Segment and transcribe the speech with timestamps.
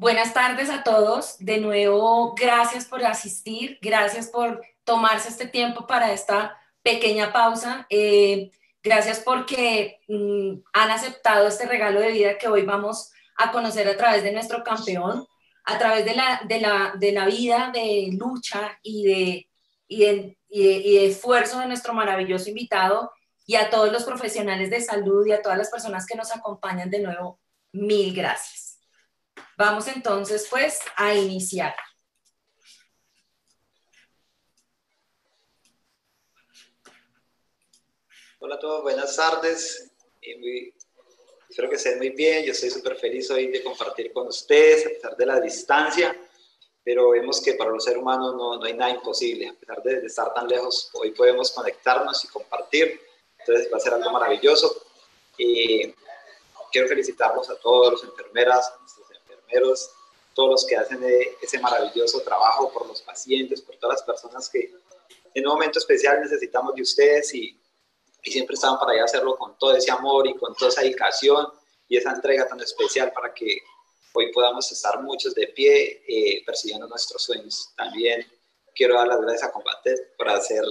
[0.00, 1.36] Buenas tardes a todos.
[1.40, 7.86] De nuevo, gracias por asistir, gracias por tomarse este tiempo para esta pequeña pausa.
[7.90, 8.50] Eh,
[8.82, 13.96] gracias porque mm, han aceptado este regalo de vida que hoy vamos a conocer a
[13.98, 15.26] través de nuestro campeón,
[15.64, 19.48] a través de la, de la, de la vida de lucha y de,
[19.86, 23.12] y de, y de esfuerzo de nuestro maravilloso invitado
[23.46, 26.88] y a todos los profesionales de salud y a todas las personas que nos acompañan
[26.88, 27.38] de nuevo.
[27.72, 28.80] Mil gracias.
[29.56, 31.74] Vamos entonces pues a iniciar.
[38.40, 39.92] Hola a todos, buenas tardes.
[41.48, 42.44] espero que estén muy bien.
[42.44, 46.18] Yo estoy súper feliz hoy de compartir con ustedes a pesar de la distancia,
[46.82, 49.48] pero vemos que para los seres humanos no, no hay nada imposible.
[49.48, 53.00] A pesar de, estar tan lejos, hoy podemos conectarnos y compartir.
[53.38, 54.86] Entonces va a ser algo maravilloso.
[55.38, 55.94] Y
[56.70, 58.72] quiero felicitarlos a todos, los enfermeras,
[60.34, 61.04] todos los que hacen
[61.42, 64.72] ese maravilloso trabajo por los pacientes, por todas las personas que
[65.34, 67.60] en un momento especial necesitamos de ustedes y,
[68.22, 71.48] y siempre estaban para allá hacerlo con todo ese amor y con toda esa dedicación
[71.88, 73.62] y esa entrega tan especial para que
[74.12, 77.72] hoy podamos estar muchos de pie eh, persiguiendo nuestros sueños.
[77.76, 78.26] También
[78.74, 80.64] quiero dar las gracias a Combatet por hacer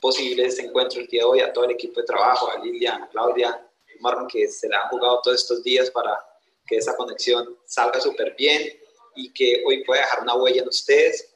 [0.00, 3.02] posible este encuentro el día de hoy, a todo el equipo de trabajo, a Lilian,
[3.02, 3.69] a Claudia, a
[4.00, 6.18] Marlon, que se la han jugado todos estos días para
[6.66, 8.78] que esa conexión salga súper bien
[9.16, 11.34] y que hoy pueda dejar una huella en ustedes,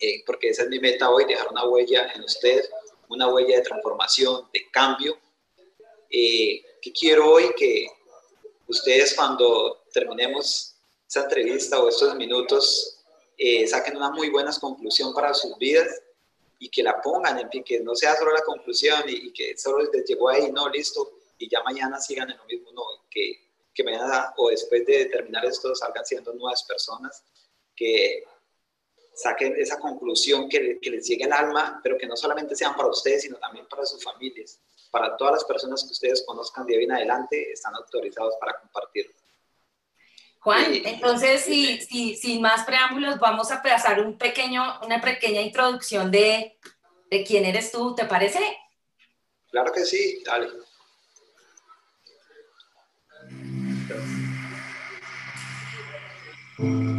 [0.00, 2.68] eh, porque esa es mi meta hoy, dejar una huella en ustedes,
[3.08, 5.18] una huella de transformación, de cambio.
[6.10, 7.86] Eh, que quiero hoy que
[8.66, 10.74] ustedes cuando terminemos
[11.08, 12.98] esa entrevista o estos minutos
[13.36, 15.88] eh, saquen una muy buena conclusión para sus vidas
[16.58, 19.56] y que la pongan en pie, que no sea solo la conclusión y, y que
[19.56, 23.50] solo les llegó ahí, no, listo, y ya mañana sigan en lo mismo, no, que
[23.74, 27.24] que mañana o después de terminar esto salgan siendo nuevas personas,
[27.74, 28.24] que
[29.14, 32.88] saquen esa conclusión que, que, les llegue al alma, pero que no solamente sean para
[32.88, 34.60] ustedes, sino también para sus familias.
[34.90, 39.12] Para todas las personas que ustedes conozcan de hoy en adelante, están autorizados para compartirlo.
[40.40, 46.10] Juan, entonces, si, si, sin más preámbulos, vamos a pasar un pequeño, una pequeña introducción
[46.10, 46.58] de,
[47.10, 48.40] de quién eres tú, ¿te parece?
[49.50, 50.48] Claro que sí, dale.
[56.60, 56.89] Listo,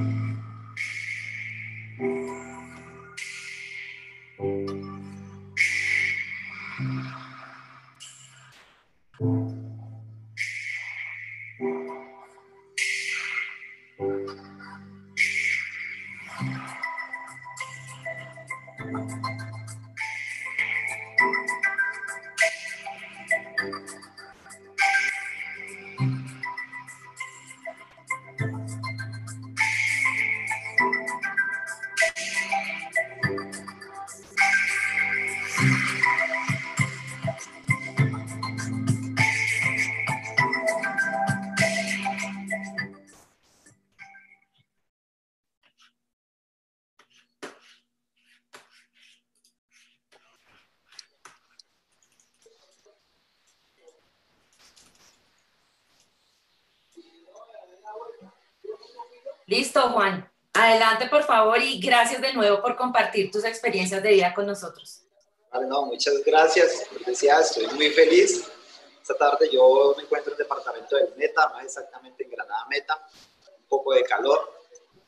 [61.10, 65.02] Por favor, y gracias de nuevo por compartir tus experiencias de vida con nosotros.
[65.52, 66.86] Vale, no, muchas gracias.
[66.88, 68.48] Como decía, estoy muy feliz.
[69.02, 73.08] Esta tarde yo me encuentro en el departamento del Meta, más exactamente en Granada Meta.
[73.60, 74.62] Un poco de calor,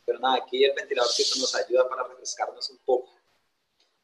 [0.05, 3.09] pero nada, aquí el ventiladorcito nos ayuda para refrescarnos un poco.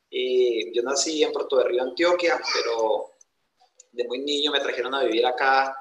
[0.09, 3.16] Y yo nací en Puerto de Río, Antioquia, pero
[3.91, 5.75] de muy niño me trajeron a vivir acá,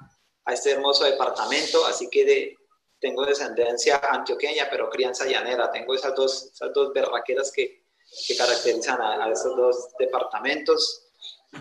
[0.45, 2.58] a este hermoso departamento, así que de,
[3.01, 5.71] tengo descendencia antioqueña, pero crianza llanera.
[5.71, 7.85] Tengo esas dos, esas dos berraqueras que,
[8.27, 11.05] que caracterizan a, esos dos departamentos.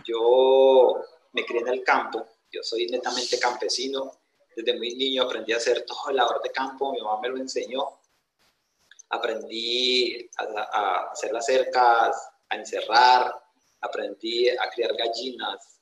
[0.04, 1.04] Yo
[1.34, 4.12] me crié en el campo, yo soy netamente campesino.
[4.56, 7.38] Desde muy niño aprendí a hacer todo el labor de campo, mi mamá me lo
[7.38, 8.00] enseñó.
[9.10, 13.32] Aprendí a, a hacer las cercas, a encerrar,
[13.82, 15.80] aprendí a criar gallinas,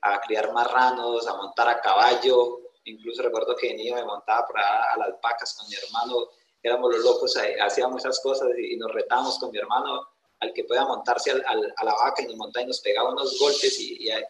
[0.00, 4.92] a criar marranos, a montar a caballo, Incluso recuerdo que de niño me montaba para
[4.92, 6.28] a las vacas con mi hermano,
[6.62, 10.84] éramos los locos, hacíamos esas cosas y, nos retamos con mi hermano al que pueda
[10.84, 14.10] montarse al, a la vaca y nos montaba y nos pegaba unos golpes y, y,
[14.10, 14.20] a,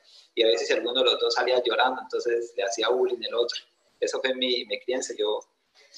[0.47, 3.58] veces alguno de los dos salía llorando, entonces le hacía bullying el otro.
[4.00, 5.14] Eso fue mi, mi crianza.
[5.19, 5.41] Yo,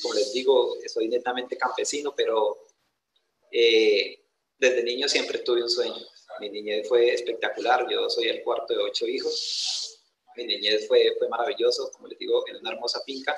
[0.02, 2.56] como les digo, soy netamente campesino, pero
[3.52, 4.20] eh,
[4.58, 5.94] desde niño siempre tuve un sueño.
[6.40, 7.86] Mi niñez fue espectacular.
[7.90, 9.97] Yo soy el cuarto de ocho hijos
[10.38, 13.36] mi niñez fue, fue maravilloso, como les digo, en una hermosa finca.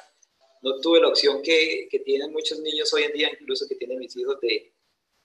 [0.63, 3.99] no tuve la opción que, que, tienen muchos niños hoy en día, incluso que tienen
[3.99, 4.73] mis hijos, de,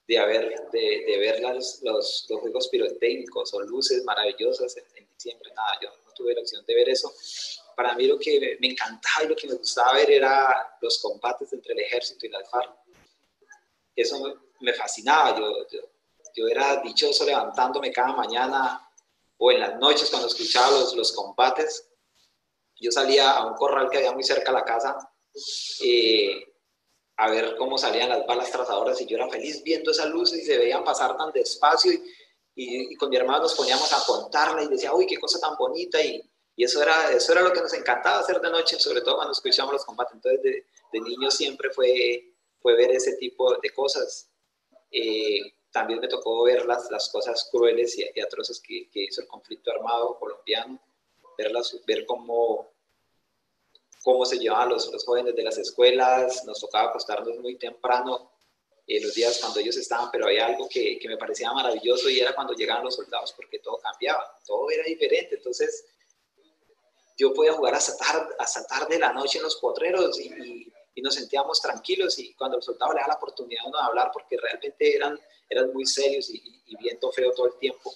[0.07, 5.51] de, haber, de, de ver los, los, juegos pirotécnicos o luces maravillosas en, diciembre.
[5.55, 7.11] Nada, yo no tuve la opción de ver eso.
[7.75, 11.51] Para mí lo que me encantaba y lo que me gustaba ver era los combates
[11.51, 12.71] entre el ejército y la FARC.
[13.95, 15.37] Eso me, fascinaba.
[15.37, 15.79] Yo, yo,
[16.35, 18.84] yo, era dichoso levantándome cada mañana
[19.45, 21.87] o en las noches cuando escuchaba los, los combates.
[22.79, 24.97] Yo salía a un corral que había muy cerca de la casa
[25.83, 26.51] eh,
[27.17, 30.45] a ver cómo salían las balas trazadoras y yo era feliz viendo esas luces y
[30.45, 32.01] se veían pasar tan despacio y,
[32.55, 36.01] y, con mi hermano nos poníamos a contarla y decía, uy, qué cosa tan bonita
[36.01, 39.17] y, y, eso, era, eso era lo que nos encantaba hacer de noche, sobre todo
[39.17, 40.15] cuando escuchábamos los combates.
[40.15, 44.31] Entonces de, de niño siempre fue, fue ver ese tipo de cosas.
[44.91, 45.39] Eh,
[45.75, 49.71] también me tocó ver las, las cosas crueles y, atroces que, que, hizo el conflicto
[49.71, 50.79] armado colombiano,
[51.37, 52.71] verlas, ver cómo
[54.01, 58.31] cómo se llevaban los, los jóvenes de las escuelas, nos tocaba acostarnos muy temprano
[58.87, 62.19] eh, los días cuando ellos estaban, pero había algo que, que, me parecía maravilloso y
[62.21, 65.85] era cuando llegaban los soldados porque todo cambiaba, todo era diferente, entonces
[67.17, 70.73] yo podía jugar hasta tarde, hasta tarde de la noche en los potreros y, y,
[71.05, 74.95] nos sentíamos tranquilos y cuando el soldado le da la oportunidad de hablar porque realmente
[74.95, 77.93] eran, eran muy serios y, y viento feo todo el tiempo.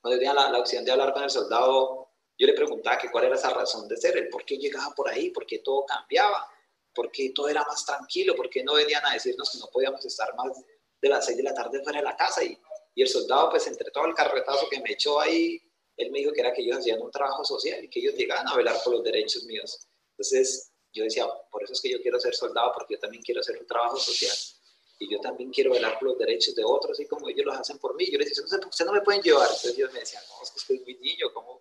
[0.00, 3.24] Cuando tenía la, la opción de hablar con el soldado, yo le preguntaba que cuál
[3.24, 6.50] era esa razón de ser, el por qué llegaba por ahí, por qué todo cambiaba,
[6.92, 10.04] por qué todo era más tranquilo, por qué no venían a decirnos que no podíamos
[10.04, 10.48] estar más
[11.00, 12.42] de las seis de la tarde fuera de la casa.
[12.42, 12.58] Y,
[12.96, 15.62] y el soldado, pues entre todo el carretazo que me echó ahí,
[15.96, 18.48] él me dijo que era que ellos hacían un trabajo social y que ellos llegaban
[18.48, 19.86] a velar por los derechos míos.
[20.10, 23.40] Entonces yo decía, por eso es que yo quiero ser soldado, porque yo también quiero
[23.40, 24.36] hacer un trabajo social
[24.98, 27.78] y yo también quiero velar por los derechos de otros, y como ellos los hacen
[27.78, 28.08] por mí.
[28.10, 29.48] Yo les decía, no, usted no me pueden llevar.
[29.48, 31.60] Entonces ellos me decían, no, es que estoy muy niño, ¿cómo,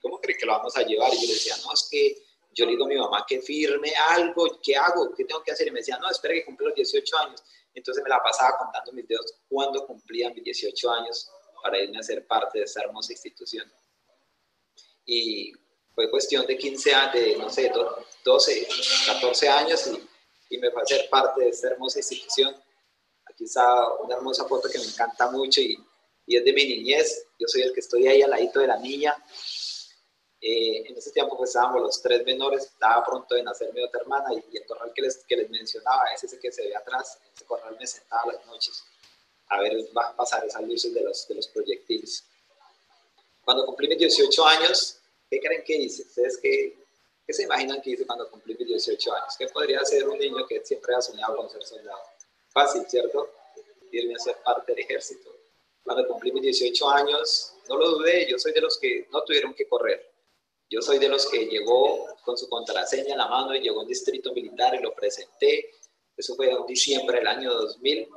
[0.00, 1.12] ¿cómo cree que lo vamos a llevar?
[1.12, 2.22] Y yo le decía, no, es que
[2.52, 5.14] yo le digo a mi mamá que firme algo, ¿qué hago?
[5.14, 5.68] ¿Qué tengo que hacer?
[5.68, 7.42] Y me decía, no, espere que cumpla los 18 años.
[7.74, 11.30] Entonces me la pasaba contando mis dedos cuando cumplía mis 18 años
[11.62, 13.70] para irme a ser parte de esta hermosa institución.
[15.04, 15.52] Y
[16.02, 17.72] fue cuestión de 15 años, de no sé,
[18.24, 18.68] 12,
[19.06, 22.54] 14 años y, y me fue a ser parte de esta hermosa institución.
[23.26, 25.78] Aquí está una hermosa foto que me encanta mucho y,
[26.26, 27.26] y es de mi niñez.
[27.38, 29.16] Yo soy el que estoy ahí al ladito de la niña
[30.42, 34.00] eh, en ese tiempo pues estábamos los tres menores, estaba pronto de nacer mi otra
[34.00, 37.18] hermana y, el corral que les, que les mencionaba es ese que se ve atrás,
[37.26, 38.82] en ese corral me sentaba las noches
[39.50, 42.24] a ver va a pasar esas luces de los, de los proyectiles.
[43.44, 44.99] Cuando cumplí mis 18 años,
[45.30, 46.02] ¿qué creen que hice?
[46.02, 46.76] ¿Ustedes qué,
[47.26, 49.34] qué se imaginan que hice cuando cumplí mis 18 años?
[49.38, 52.02] ¿Qué podría ser un niño que siempre ha soñado con ser soldado?
[52.48, 53.30] Fácil, ¿cierto?
[53.92, 55.30] Irme a ser parte del ejército.
[55.82, 59.54] Cuando cumplí mis 18 años, no lo dudé, yo soy de los que no tuvieron
[59.54, 60.10] que correr
[60.70, 63.82] yo soy de los que llegó con su contraseña en la mano y llegó a
[63.82, 65.68] un distrito militar y lo presenté.
[66.16, 68.08] Eso fue en diciembre del año 2000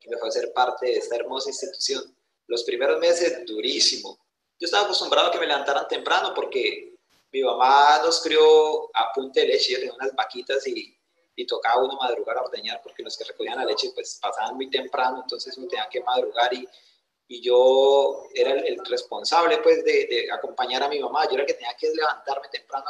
[0.00, 2.02] que me fue a ser parte de esta hermosa institución.
[2.46, 4.18] Los primeros meses, durísimo.
[4.60, 6.94] Yo estaba acostumbrado a que me levantaran temprano porque
[7.32, 10.94] mi mamá nos crió a punta de leche, yo tenía unas vaquitas y,
[11.34, 14.68] y tocaba uno madrugar a ordeñar porque los que recogían la leche pues pasaban muy
[14.68, 16.68] temprano, entonces uno tenía que madrugar y,
[17.28, 21.46] y yo era el, responsable pues de, de, acompañar a mi mamá, yo era el
[21.46, 22.84] que tenía que levantarme temprano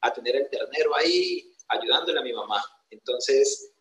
[0.00, 2.62] a, tener el ternero ahí, ayudándole a mi mamá.
[2.90, 3.72] Entonces,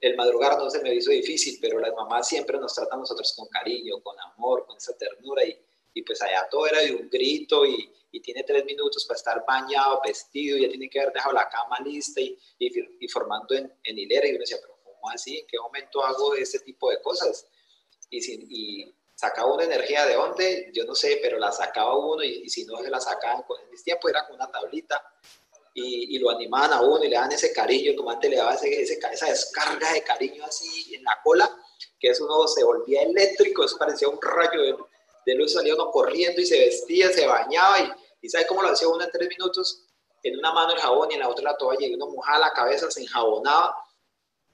[0.00, 3.32] el madrugar no se me hizo difícil, pero las mamás siempre nos tratan a nosotros
[3.34, 5.58] con cariño, con amor, con esa ternura y,
[5.94, 9.44] y pues allá todo era de un grito y, y, tiene tres minutos para estar
[9.46, 13.98] bañado, vestido, ya tiene que haber dejado la cama lista y, y, formando en, en,
[13.98, 15.38] hilera y uno decía, pero ¿cómo así?
[15.38, 17.46] ¿En qué momento hago ese tipo de cosas?
[18.10, 18.18] Y,
[18.80, 22.64] y sacaba una energía de dónde, yo no sé, pero la sacaba uno y, si
[22.64, 25.00] no se la sacaban, en mis tiempos era con una tablita
[25.74, 28.54] y, y, lo animaban a uno y le daban ese cariño, como antes le daba
[28.54, 31.48] ese, esa descarga de cariño así en la cola,
[32.00, 34.76] que eso uno se volvía eléctrico, eso parecía un rayo de,
[35.26, 37.90] de luz, salía uno corriendo y se vestía, se bañaba y,
[38.22, 39.84] y ¿sabe cómo lo hacía uno en tres minutos?
[40.22, 42.52] En una mano el jabón y en la otra la toalla y uno mojaba la
[42.52, 43.76] cabeza, se enjabonaba,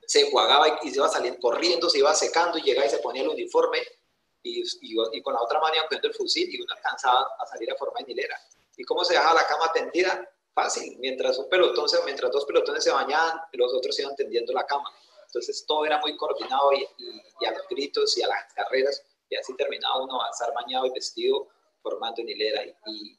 [0.06, 3.22] se enjuagaba y, se iba saliendo corriendo, se iba secando y llegaba y se ponía
[3.22, 3.78] el uniforme
[4.42, 7.76] y, y, con la otra mano cogiendo el fusil y uno alcanzaba a salir a
[7.76, 8.36] forma de hilera.
[8.76, 10.28] ¿Y cómo se dejaba la cama tendida?
[10.52, 14.66] Fácil, mientras un pelotón, se, mientras dos pelotones se bañaban, los otros iban tendiendo la
[14.66, 14.90] cama.
[15.26, 19.54] Entonces todo era muy coordinado y, a los gritos y a las carreras, y así
[19.56, 21.48] terminaba uno a estar bañado y vestido
[21.82, 22.64] formando en hilera.
[22.86, 23.16] Y,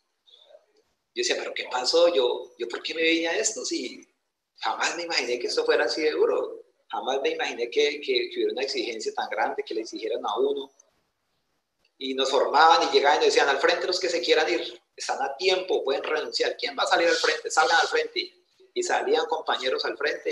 [1.13, 2.13] yo decía, ¿pero qué pasó?
[2.13, 3.65] Yo, ¿Yo por qué me veía esto?
[3.65, 4.07] Si
[4.59, 6.61] jamás me imaginé que esto fuera así de duro.
[6.89, 10.37] Jamás me imaginé que, que, que hubiera una exigencia tan grande, que le exigieran a
[10.37, 10.69] uno
[11.97, 15.21] y nos formaban y llegaban y decían, al frente los que se quieran ir, están
[15.21, 16.57] a tiempo, pueden renunciar.
[16.57, 17.49] ¿Quién va a salir al frente?
[17.49, 18.33] Salgan al frente.
[18.73, 20.31] y salían compañeros al frente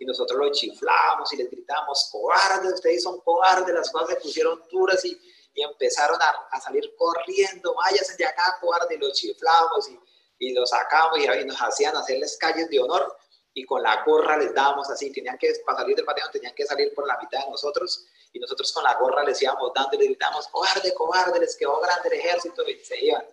[0.00, 5.04] nosotros los chiflábamos y les gritábamos, cobardes, ustedes son cobardes, las cosas se pusieron duras
[5.04, 5.18] y,
[5.54, 9.98] y empezaron a, a, salir corriendo, váyanse de acá, cobardes, y los chiflábamos y,
[10.38, 13.16] y los sacábamos y, nos hacían hacerles calles de honor
[13.52, 16.66] y con la gorra les dábamos así, tenían que, para salir del batallón, tenían que
[16.66, 19.98] salir por la mitad de nosotros y nosotros con la gorra les íbamos dando y
[19.98, 23.24] les gritamos, cobarde, cobarde, les quedó grande el ejército y se iban.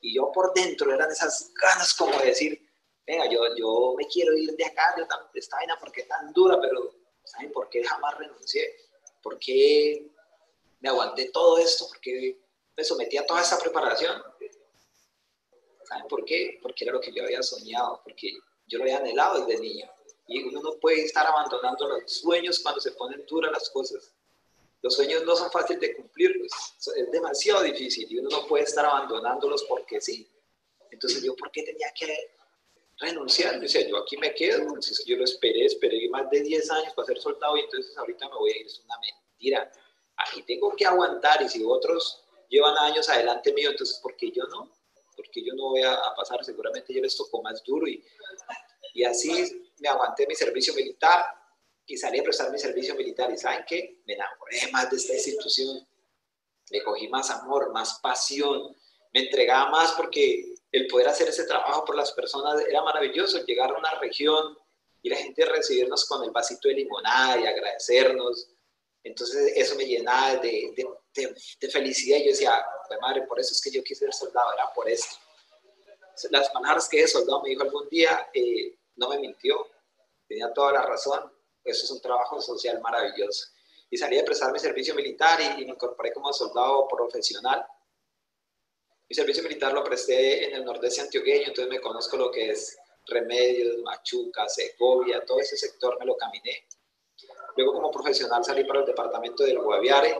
[0.00, 2.69] Y yo por dentro eran esas ganas como de decir,
[3.06, 6.60] venga, yo, yo me quiero ir de acá, de esta vaina, porque tan dura?
[6.60, 8.76] Pero, ¿saben por qué jamás renuncié?
[9.22, 10.06] ¿Por qué
[10.80, 11.86] me aguanté todo esto?
[11.88, 12.38] ¿Por qué
[12.76, 14.22] me sometí a toda esa preparación?
[15.84, 16.58] ¿Saben por qué?
[16.62, 18.32] Porque era lo que yo había soñado, porque
[18.66, 19.90] yo lo había anhelado desde niño.
[20.26, 24.14] Y uno no puede estar abandonando los sueños cuando se ponen duras las cosas.
[24.82, 26.52] Los sueños no son fáciles de cumplir, pues,
[26.96, 30.26] es demasiado difícil y uno no puede estar abandonándolos porque sí.
[30.90, 32.34] Entonces yo, ¿por qué tenía que
[33.00, 33.54] renunciar.
[33.54, 36.92] Yo decía, yo aquí me quedo, entonces yo lo esperé, esperé más de 10 años
[36.94, 39.72] para ser soldado y entonces ahorita me voy a ir, es una mentira.
[40.16, 44.44] Aquí tengo que aguantar y si otros llevan años adelante mío, entonces ¿por qué yo
[44.44, 44.70] no?
[45.16, 48.04] Porque yo no voy a, pasar, seguramente yo les tocó más duro y,
[48.94, 51.24] y así me aguanté mi servicio militar
[51.86, 54.02] y salí a prestar mi servicio militar y ¿saben qué?
[54.06, 55.86] Me enamoré más de esta institución,
[56.70, 58.76] le cogí más amor, más pasión,
[59.12, 63.70] me entregaba más porque el poder hacer ese trabajo por las personas era maravilloso, llegar
[63.70, 64.56] a una región
[65.02, 68.48] y la gente recibirnos con el vasito de limonada y agradecernos.
[69.02, 72.64] Entonces eso me llenaba de, de, felicidad y yo decía,
[73.00, 75.16] madre, por eso es que yo quise ser soldado, era por esto.
[76.30, 79.66] Las palabras que ese soldado me dijo algún día, eh, no me mintió,
[80.28, 81.32] tenía toda la razón,
[81.64, 83.46] eso es un trabajo social maravilloso.
[83.88, 87.66] Y salí a prestar mi servicio militar y, y me incorporé como soldado profesional
[89.10, 92.78] mi servicio militar lo presté en el nordeste antioqueño, entonces me conozco lo que es
[93.06, 96.64] Remedios, Machuca, Segovia, todo ese sector me lo caminé.
[97.56, 100.16] Luego como profesional salí para el departamento del Guaviare.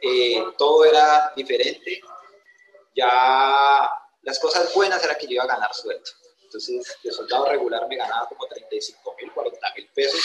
[0.00, 2.00] Eh, todo era diferente.
[2.92, 3.88] Ya
[4.22, 6.10] las cosas buenas era que yo iba a ganar sueldo.
[6.42, 10.20] Entonces, de soldado regular me ganaba como 35 mil, 40 mil pesos.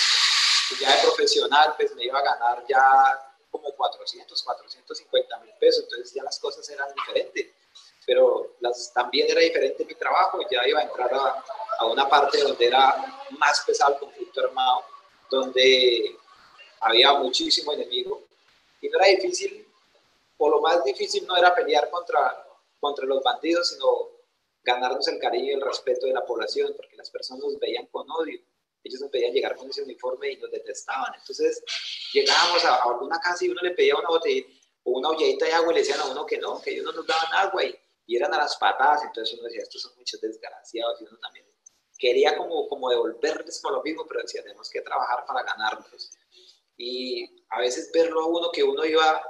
[0.72, 5.84] Y ya de profesional, pues me iba a ganar ya como 400, 450 mil pesos.
[5.84, 7.57] Entonces ya las cosas eran diferentes
[8.08, 11.44] pero las, también era diferente mi trabajo, ya iba a entrar a,
[11.80, 12.96] a, una parte donde era
[13.38, 14.86] más pesado el conflicto armado,
[15.30, 16.16] donde
[16.80, 18.24] había muchísimo enemigo,
[18.80, 19.68] y no era difícil,
[20.38, 22.48] o lo más difícil no era pelear contra,
[22.80, 24.08] contra los bandidos, sino
[24.64, 28.10] ganarnos el cariño y el respeto de la población, porque las personas nos veían con
[28.10, 28.40] odio.
[28.84, 31.14] Ellos nos pedían llegar con ese uniforme y nos detestaban.
[31.20, 31.62] Entonces
[32.14, 34.46] llegábamos a, alguna casa y uno le pedía una botella
[34.84, 36.92] o una olledita de agua y le decían a uno que no, que ellos no
[36.94, 37.64] nos daban agua.
[37.66, 37.76] Y
[38.08, 41.46] y eran a las patadas, entonces uno decía, estos son muchos desgraciados, y uno también
[41.98, 46.12] quería como, como devolverles por lo mismo, pero decía, tenemos que trabajar para ganarlos.
[46.78, 49.22] Y a veces verlo a uno que uno iba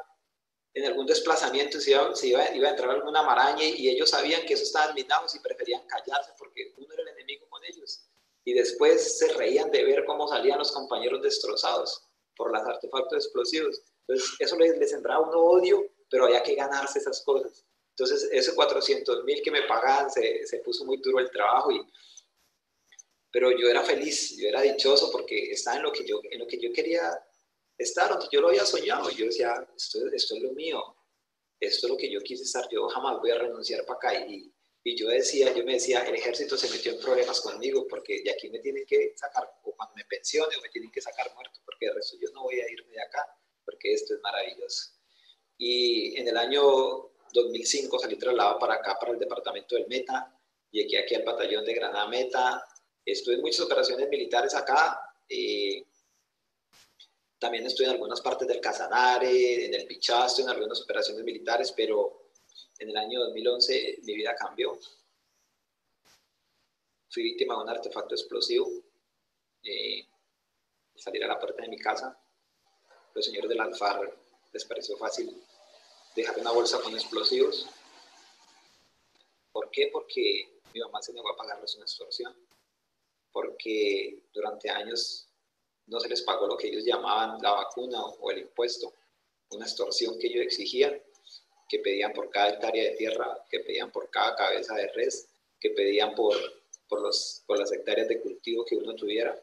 [0.74, 4.46] en algún desplazamiento, se iba, se iba, iba a entrar alguna maraña y ellos sabían
[4.46, 8.04] que eso estaban minados y preferían callarse porque uno era el enemigo con ellos.
[8.44, 12.04] Y después se reían de ver cómo salían los compañeros destrozados
[12.36, 13.82] por los artefactos explosivos.
[14.02, 17.66] Entonces eso les, les sembraba uno odio, pero había que ganarse esas cosas.
[18.00, 21.82] Entonces, ese 400 mil que me pagaban, se, se, puso muy duro el trabajo, y,
[23.32, 26.46] pero yo era feliz, yo era dichoso porque estaba en lo que yo, en lo
[26.46, 27.20] que yo quería
[27.76, 29.10] estar, donde yo lo había soñado.
[29.10, 30.96] Yo decía, esto, esto es lo mío,
[31.60, 34.28] esto es lo que yo quise estar, yo jamás voy a renunciar para acá.
[34.28, 38.22] Y, y yo decía, yo me decía, el ejército se metió en problemas conmigo porque
[38.22, 41.34] de aquí me tienen que sacar, o cuando me pensione, o me tienen que sacar
[41.34, 43.26] muerto, porque de resto yo no voy a irme de acá,
[43.66, 44.92] porque esto es maravilloso.
[45.58, 50.34] Y en el año 2005 salí trasladado para acá, para el departamento del Meta,
[50.72, 52.64] llegué aquí al batallón de Granada Meta,
[53.06, 55.86] estuve en muchas operaciones militares acá, eh,
[57.40, 62.32] también estuve en algunas partes del Casanare, en el Pichasto, en algunas operaciones militares, pero
[62.80, 64.78] en el año 2011 mi vida cambió.
[67.10, 68.72] Fui víctima de un artefacto explosivo.
[69.64, 70.08] Eh,
[70.96, 72.18] salir a la puerta de mi casa,
[73.14, 74.18] los señores del Alfar
[74.52, 75.44] les pareció fácil
[76.18, 77.68] dejar una bolsa con explosivos.
[79.52, 79.90] ¿Por qué?
[79.92, 82.36] Porque mi mamá se negó a pagarles una extorsión.
[83.32, 85.28] Porque durante años
[85.86, 88.94] no se les pagó lo que ellos llamaban la vacuna o el impuesto,
[89.52, 91.02] una extorsión que ellos exigían,
[91.70, 95.70] que pedían por cada hectárea de tierra, que pedían por cada cabeza de res, que
[95.70, 96.36] pedían por,
[96.90, 99.40] por, los, por las hectáreas de cultivo que uno tuviera.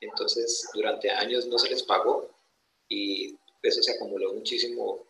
[0.00, 2.30] Entonces, durante años no se les pagó
[2.88, 5.05] y eso se acumuló muchísimo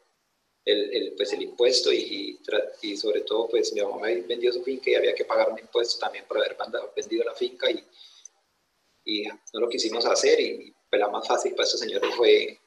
[0.67, 2.41] el, pues el impuesto y,
[2.83, 5.59] y, sobre todo pues mi mamá me vendió su finca y había que pagar un
[5.59, 6.57] impuesto también por haber
[6.95, 7.85] vendido la finca y,
[9.05, 12.59] y no lo quisimos hacer y pues la más fácil para estos señores fue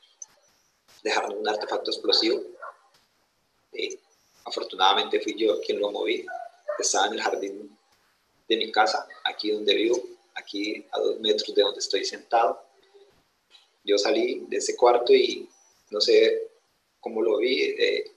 [1.04, 2.42] dejarme un artefacto explosivo.
[3.74, 4.00] Y,
[4.46, 6.26] afortunadamente fui yo quien lo moví,
[6.80, 7.78] estaba en el jardín
[8.48, 10.02] de mi casa, aquí donde vivo,
[10.36, 12.64] aquí a dos metros de donde estoy sentado.
[13.84, 15.48] Yo salí de ese cuarto y
[15.92, 16.49] no sé
[17.00, 18.12] como lo vi, eh,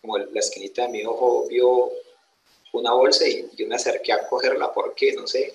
[0.00, 1.90] como la esquinita de mi ojo vio
[2.72, 5.12] una bolsa y yo me acerqué a cogerla, ¿por qué?
[5.12, 5.54] No sé.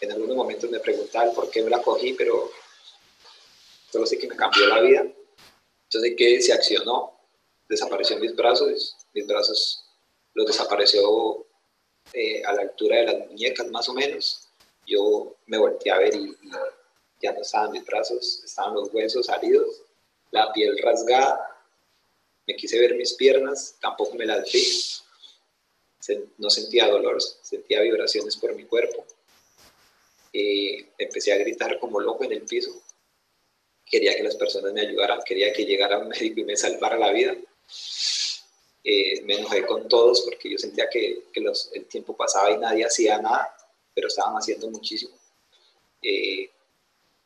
[0.00, 2.50] En algunos momentos me preguntaban por qué me la cogí, pero
[3.90, 5.06] solo sé que me cambió la vida.
[5.84, 7.12] Entonces, que se accionó,
[7.68, 9.84] desapareció mis brazos, mis brazos
[10.34, 11.46] los desapareció
[12.12, 14.48] eh, a la altura de las muñecas más o menos.
[14.86, 16.50] Yo me volteé a ver y, y
[17.22, 19.82] ya no estaban mis brazos, estaban los huesos salidos
[20.32, 21.48] la piel rasgada,
[22.46, 24.64] me quise ver mis piernas, tampoco me las vi,
[26.38, 29.06] no sentía dolor, sentía vibraciones por mi cuerpo.
[30.32, 32.82] Y empecé a gritar como loco en el piso.
[33.84, 37.12] Quería que las personas me ayudaran, quería que llegara un médico y me salvara la
[37.12, 37.36] vida.
[38.82, 43.18] Eh, me enojé con todos porque yo sentía que, el tiempo pasaba y nadie hacía
[43.18, 43.54] nada,
[43.94, 45.14] pero estaban haciendo muchísimo.
[46.02, 46.50] Eh,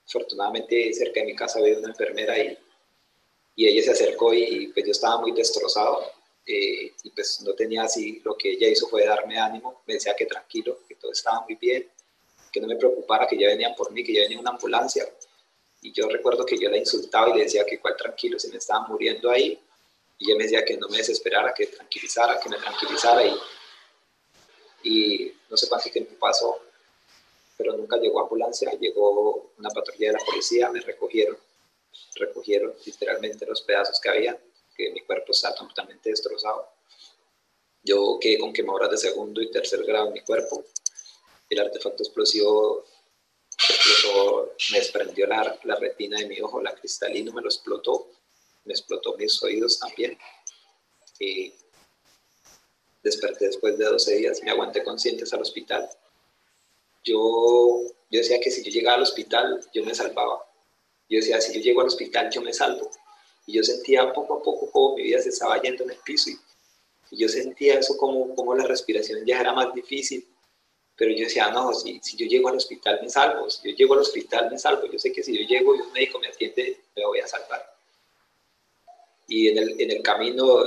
[0.07, 2.59] afortunadamente cerca de mi casa había una enfermera y
[3.57, 6.13] y ella se acercó y, pues yo estaba muy destrozado
[6.45, 10.15] eh, y pues no tenía así, lo que ella hizo fue darme ánimo, me decía
[10.15, 11.91] que tranquilo, que todo estaba muy bien,
[12.53, 15.09] que no me preocupara, que ya venían por mí, que ya venía una ambulancia.
[15.81, 18.59] Y yo recuerdo que yo la insultaba y le decía que cuál tranquilo, se me
[18.59, 19.59] estaba muriendo ahí.
[20.19, 23.25] Y ella me decía que no me desesperara, que tranquilizara, que me tranquilizara.
[23.25, 23.35] Y,
[24.85, 26.59] y no sé cuánto tiempo pasó,
[27.57, 31.37] pero nunca llegó ambulancia, llegó una patrulla de la policía, me recogieron
[32.17, 34.41] recogieron literalmente los pedazos que había,
[34.77, 36.69] que mi cuerpo está totalmente destrozado.
[37.83, 40.65] Yo quedé con quemaduras de segundo y tercer grado en mi cuerpo.
[41.49, 42.85] El artefacto explosivo
[43.69, 48.11] explotó, me desprendió la, retina de mi ojo, la cristalino me lo explotó,
[48.65, 50.19] me explotó mis oídos también.
[51.21, 51.55] Y
[53.03, 55.89] desperté después de 12 días, me aguanté conscientes al hospital.
[57.05, 60.45] Yo, yo decía que si yo llegaba al hospital, yo me salvaba
[61.09, 62.91] yo decía, si yo llego al hospital, yo me salvo.
[63.47, 66.31] Y yo sentía poco a poco como mi vida se estaba yendo en el piso.
[66.31, 66.39] Y,
[67.13, 70.27] yo sentía eso como, como la respiración ya era más difícil.
[70.97, 73.49] Pero yo decía, no, si, si yo llego al hospital me salvo.
[73.49, 74.87] Si yo llego al hospital me salvo.
[74.91, 77.75] Yo sé que si yo llego y un médico me atiende, me voy a salvar.
[79.29, 80.65] Y en el, en el camino,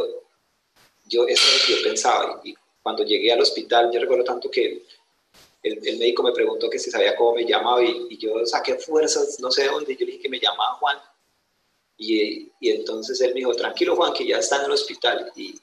[1.08, 2.42] yo, eso es lo que yo pensaba.
[2.44, 4.84] Y, cuando llegué al hospital, yo recuerdo tanto que
[5.64, 9.40] el, el, médico me preguntó que si sabía cómo me llamaba y, yo saqué fuerzas,
[9.40, 10.98] no sé de dónde, yo le dije que me llamaba Juan.
[11.98, 15.32] Y, y, entonces él me dijo, tranquilo Juan, que ya está en el hospital.
[15.36, 15.60] Y,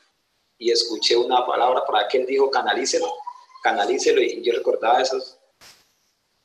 [0.59, 3.13] y escuché una palabra para que él dijo, canalícelo,
[3.63, 4.21] canalícelo.
[4.23, 5.39] Y yo recordaba esos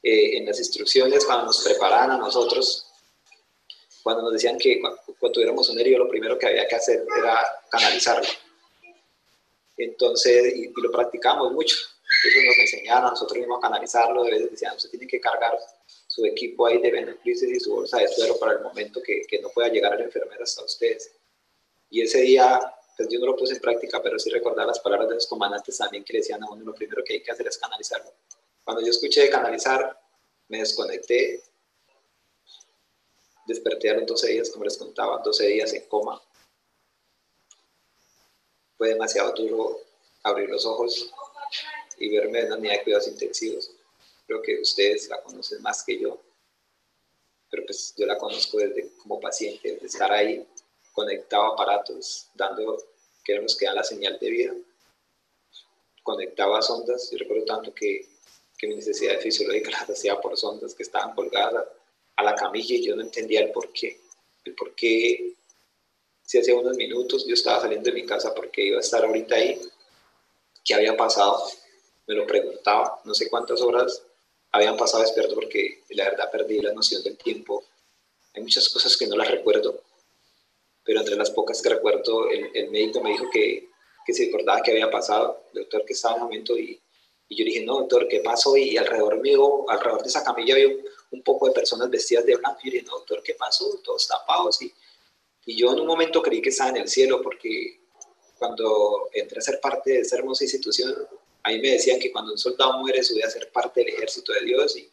[0.03, 2.87] eh, en las instrucciones cuando nos preparaban a nosotros,
[4.01, 7.05] cuando nos decían que cuando, cuando tuviéramos un herido, lo primero que había que hacer
[7.17, 8.27] era canalizarlo.
[9.77, 11.75] Entonces, y, lo practicamos mucho.
[12.23, 12.50] Entonces
[12.89, 15.57] a nosotros mismos canalizarlo, de veces decían, usted tiene que cargar
[16.07, 19.39] su equipo ahí de beneficios y su bolsa de suero para el momento que, que
[19.39, 21.11] no pueda llegar la enfermera hasta ustedes.
[21.89, 22.59] Y ese día,
[22.97, 25.77] pues yo no lo puse en práctica, pero sí recordar las palabras de los comandantes
[25.77, 28.11] también que decían a uno, lo primero que hay que hacer es canalizarlo.
[28.63, 29.99] Cuando yo escuché de canalizar,
[30.47, 31.43] me desconecté,
[33.47, 36.21] los 12 días, como les contaba, 12 días en coma.
[38.77, 39.79] Fue demasiado duro
[40.23, 41.11] abrir los ojos
[42.01, 43.71] y verme en la unidad de cuidados intensivos.
[44.25, 46.19] Creo que ustedes la conocen más que yo,
[47.49, 50.45] pero pues yo la conozco desde como paciente, de estar ahí
[50.93, 52.77] conectado a aparatos, dando,
[53.23, 54.53] que dan la señal de vida.
[56.01, 58.07] Conectaba a sondas, yo recuerdo tanto que,
[58.57, 61.65] que mi necesidad fisiológica las hacía por sondas que estaban colgadas
[62.15, 63.99] a la camilla y yo no entendía el por qué.
[64.43, 65.35] El por qué,
[66.23, 69.35] si hace unos minutos yo estaba saliendo de mi casa porque iba a estar ahorita
[69.35, 69.61] ahí,
[70.63, 71.43] ¿qué había pasado?
[72.11, 74.03] Me lo preguntaba, no sé cuántas horas
[74.51, 77.63] habían pasado despierto porque la verdad perdí la noción del tiempo.
[78.33, 79.81] Hay muchas cosas que no las recuerdo,
[80.83, 83.69] pero entre las pocas que recuerdo, el, médico me dijo que,
[84.05, 86.81] que se recordaba que había pasado, el doctor que estaba en el momento y,
[87.29, 88.57] y yo dije, no, doctor, ¿qué pasó?
[88.57, 90.67] Y alrededor mío, alrededor de esa camilla había
[91.11, 92.59] un, poco de personas vestidas de blanco.
[92.63, 93.79] Y dije, no, doctor, ¿qué pasó?
[93.81, 94.61] Todos tapados.
[94.61, 94.73] Y,
[95.45, 97.79] y yo en un momento creí que estaba en el cielo porque
[98.37, 100.93] cuando entré a ser parte de esa hermosa institución,
[101.43, 104.33] a mí me decían que cuando un soldado muere sube a ser parte del ejército
[104.33, 104.89] de Dios y,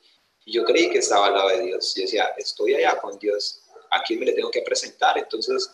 [0.51, 1.95] yo creí que estaba al lado de Dios.
[1.95, 5.19] Yo decía, estoy allá con Dios, ¿a quién me le tengo que presentar?
[5.19, 5.71] Entonces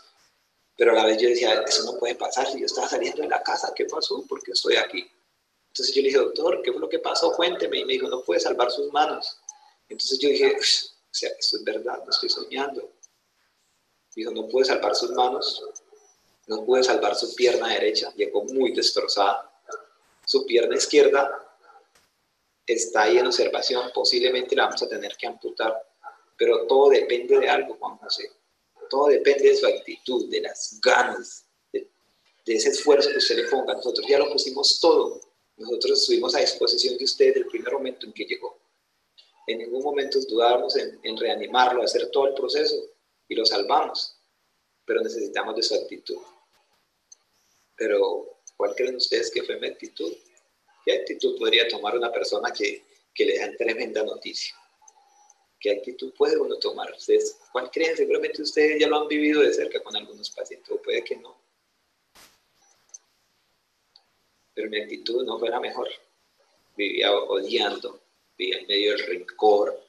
[0.77, 3.29] Pero a la vez yo decía, eso no puede pasar, si yo estaba saliendo de
[3.29, 4.27] la casa, ¿qué pasó?
[4.27, 5.09] ¿Por qué estoy aquí?
[5.69, 7.33] Entonces yo le dije, doctor, ¿qué fue lo que pasó?
[7.33, 7.79] Cuénteme.
[7.79, 9.39] Y me dijo, no puede salvar sus manos.
[9.89, 10.61] Entonces yo dije, o
[11.13, 12.93] sea, esto es verdad, no estoy soñando.
[14.17, 15.63] Dijo, no puede salvar sus manos,
[16.47, 19.54] no puede salvar su pierna derecha, llegó muy destrozada.
[20.35, 21.31] Su pierna izquierda
[22.67, 25.81] está ahí en observación, posiblemente la vamos a tener que amputar,
[26.37, 28.33] pero todo depende de algo, Juan José.
[28.91, 31.89] Todo depende de su actitud, de las ganas, de,
[32.47, 33.75] ese esfuerzo que usted le ponga.
[33.75, 35.21] Nosotros ya lo pusimos todo.
[35.57, 38.59] Nosotros estuvimos a disposición de usted desde el primer momento en que llegó.
[39.47, 42.75] En ningún momento dudamos en, en reanimarlo, hacer todo el proceso
[43.29, 44.17] y lo salvamos.
[44.85, 46.19] Pero necesitamos de su actitud.
[47.77, 50.13] Pero, ¿cuál creen ustedes que fue mi actitud?
[50.85, 54.55] ¿Qué actitud podría tomar una persona que, que le dan tremenda noticia?
[55.59, 56.93] ¿Qué actitud puede uno tomar?
[56.93, 57.97] ¿Ustedes cuál creen?
[57.97, 61.39] Seguramente ustedes ya lo han vivido de cerca con algunos pacientes, o puede que no.
[64.53, 65.89] Pero mi actitud no fue la mejor.
[66.77, 68.01] Vivía odiando,
[68.37, 69.81] vivía en medio del rencor,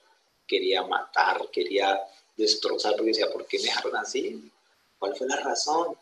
[0.47, 2.01] quería matar, quería
[2.37, 4.49] destrozar, porque decía, ¿por qué me dejaron así?
[4.97, 5.97] ¿Cuál fue la razón?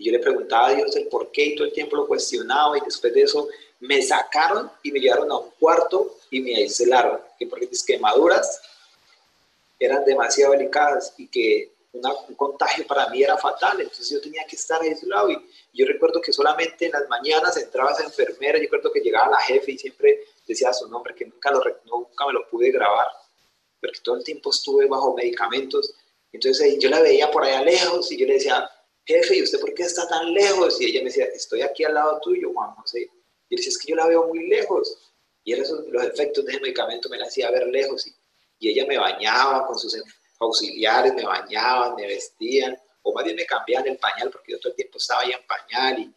[0.00, 2.78] Y yo le preguntaba a Dios el por qué y todo el tiempo lo cuestionaba
[2.78, 3.48] y después de eso
[3.80, 8.62] me sacaron y me llevaron a un cuarto y me aislaron, que porque mis quemaduras
[9.78, 14.56] eran demasiado delicadas y que un contagio para mí era fatal, entonces yo tenía que
[14.56, 15.38] estar aislado y
[15.74, 19.40] yo recuerdo que solamente en las mañanas entraba esa enfermera, yo recuerdo que llegaba la
[19.40, 23.08] jefe y siempre decía su nombre, que nunca, lo, nunca me lo pude grabar,
[23.78, 25.92] porque todo el tiempo estuve bajo medicamentos,
[26.32, 28.66] entonces yo la veía por allá lejos y yo le decía,
[29.10, 30.80] jefe, ¿y usted por qué está tan lejos?
[30.80, 33.10] Y ella me decía, estoy aquí al lado tuyo, Juan José.
[33.48, 34.96] Y decía, es que yo la veo muy lejos.
[35.44, 35.70] Y los
[36.04, 38.06] efectos de ese medicamento me la hacía ver lejos.
[38.06, 38.14] Y,
[38.60, 39.96] y ella me bañaba con sus
[40.38, 44.70] auxiliares, me bañaban, me vestían, o más bien me cambiaban el pañal, porque yo todo
[44.70, 46.14] el tiempo estaba ahí en pañal y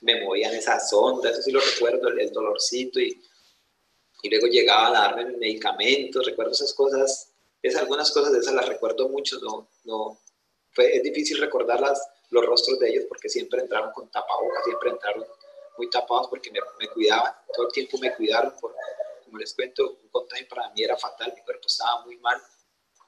[0.00, 3.22] me movían esas ondas, eso sí lo recuerdo, el, dolorcito, y,
[4.22, 8.68] y luego llegaban a darme medicamentos, recuerdo esas cosas, es algunas cosas de esas las
[8.68, 10.18] recuerdo mucho, no, no,
[10.72, 12.02] fue, es difícil recordarlas,
[12.32, 15.24] los rostros de ellos, porque siempre entraron con tapabocas, siempre entraron
[15.76, 18.74] muy tapados porque me, me cuidaban, todo el tiempo me cuidaron, por,
[19.24, 22.40] como les cuento, un contagio para mí era fatal, mi cuerpo estaba muy mal.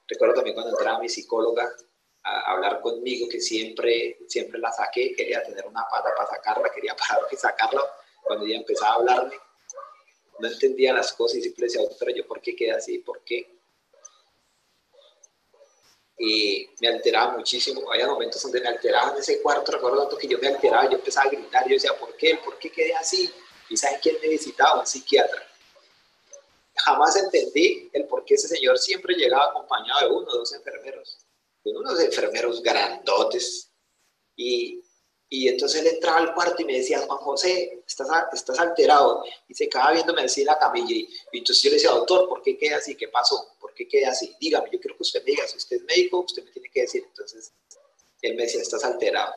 [0.06, 1.74] Recuerdo también cuando entraba mi psicóloga
[2.22, 6.94] a hablar conmigo, que siempre, siempre la saqué, quería tener una pata para sacarla, quería
[7.08, 7.82] parar y sacarla,
[8.22, 9.34] cuando ella empezaba a hablarme,
[10.38, 12.98] no entendía las cosas y siempre decía, pero yo, ¿por qué quedé así?
[12.98, 13.53] ¿Por qué?
[16.18, 17.90] Y me alteraba muchísimo.
[17.92, 20.96] Había momentos donde me alteraba en ese cuarto, recuerdo tanto que yo me alteraba, yo
[20.96, 22.38] empezaba a gritar, yo decía, ¿por qué?
[22.44, 23.30] ¿Por qué quedé así?
[23.68, 24.80] ¿Y saben quién me visitaba?
[24.80, 25.42] Un psiquiatra.
[26.76, 31.18] Jamás entendí el por qué ese señor siempre llegaba acompañado de uno o dos enfermeros,
[31.64, 33.70] de unos enfermeros grandotes.
[34.36, 34.83] Y
[35.36, 39.24] y entonces él entraba al cuarto y me decía, Juan José, estás, estás alterado.
[39.48, 40.94] Y se quedaba viéndome así en la camilla.
[40.94, 42.94] Y, entonces yo le decía, doctor, ¿por qué queda así?
[42.94, 43.56] ¿Qué pasó?
[43.58, 44.32] ¿Por qué queda así?
[44.38, 46.82] Dígame, yo quiero que usted me diga, si usted es médico, usted me tiene que
[46.82, 47.02] decir.
[47.04, 47.52] Entonces
[48.22, 49.34] él me decía, estás alterado.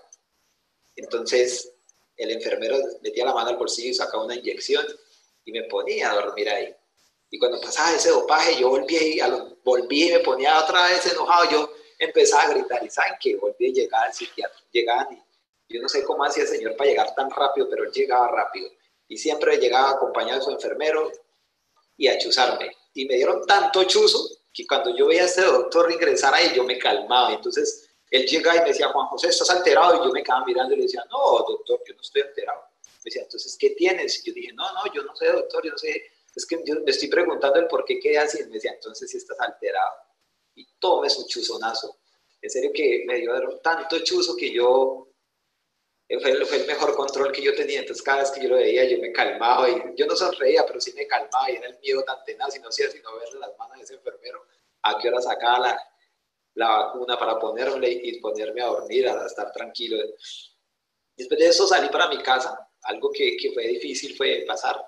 [0.96, 1.74] Entonces
[2.16, 4.86] el enfermero metía la mano al bolsillo y sacaba una inyección
[5.46, 6.76] y me ponía a dormir ahí.
[7.32, 11.12] Y cuando pasaba ese dopaje, yo volví, a lo, volví y me ponía otra vez
[11.12, 11.50] enojado.
[11.50, 13.36] Yo empezaba a gritar y ¿saben qué?
[13.36, 14.60] Volví a llegar al psiquiatra.
[14.72, 15.27] Llegaban y
[15.70, 18.70] yo no sé cómo hacía el señor para llegar tan rápido, pero él llegaba rápido.
[19.08, 21.12] Y siempre llegaba acompañado de su enfermero
[21.98, 22.76] y a chuzarme.
[22.94, 26.64] Y me dieron tanto chuzo que cuando yo veía a este doctor ingresar ahí, yo
[26.64, 27.34] me calmaba.
[27.34, 29.96] Entonces él llegaba y me decía, Juan José, ¿estás alterado?
[29.96, 32.62] Y yo me quedaba mirando y le decía, no, doctor, yo no estoy alterado.
[32.86, 34.20] Me decía, entonces, ¿qué tienes?
[34.20, 36.04] Y yo dije, no, no, yo no sé, doctor, yo no sé.
[36.36, 38.40] Es que yo me estoy preguntando el por qué quedé así.
[38.42, 39.96] Y me decía, entonces, si estás alterado.
[40.56, 41.98] Y tome su chuzonazo.
[42.42, 45.07] En serio que me dio tanto chuzo que yo
[46.16, 47.80] fue, el mejor control que yo tenía.
[47.80, 50.80] Entonces, cada vez que yo lo veía, yo me calmaba y yo no sonreía, pero
[50.80, 53.58] sí me calmaba y era el miedo tan tenaz y no hacía sino verle las
[53.58, 54.46] manos de ese enfermero
[54.84, 55.82] a qué hora sacaba la,
[56.54, 59.98] la vacuna para ponerme y ponerme a dormir, a estar tranquilo.
[61.16, 62.70] Después de eso salí para mi casa.
[62.84, 64.82] Algo que, que fue difícil fue pasar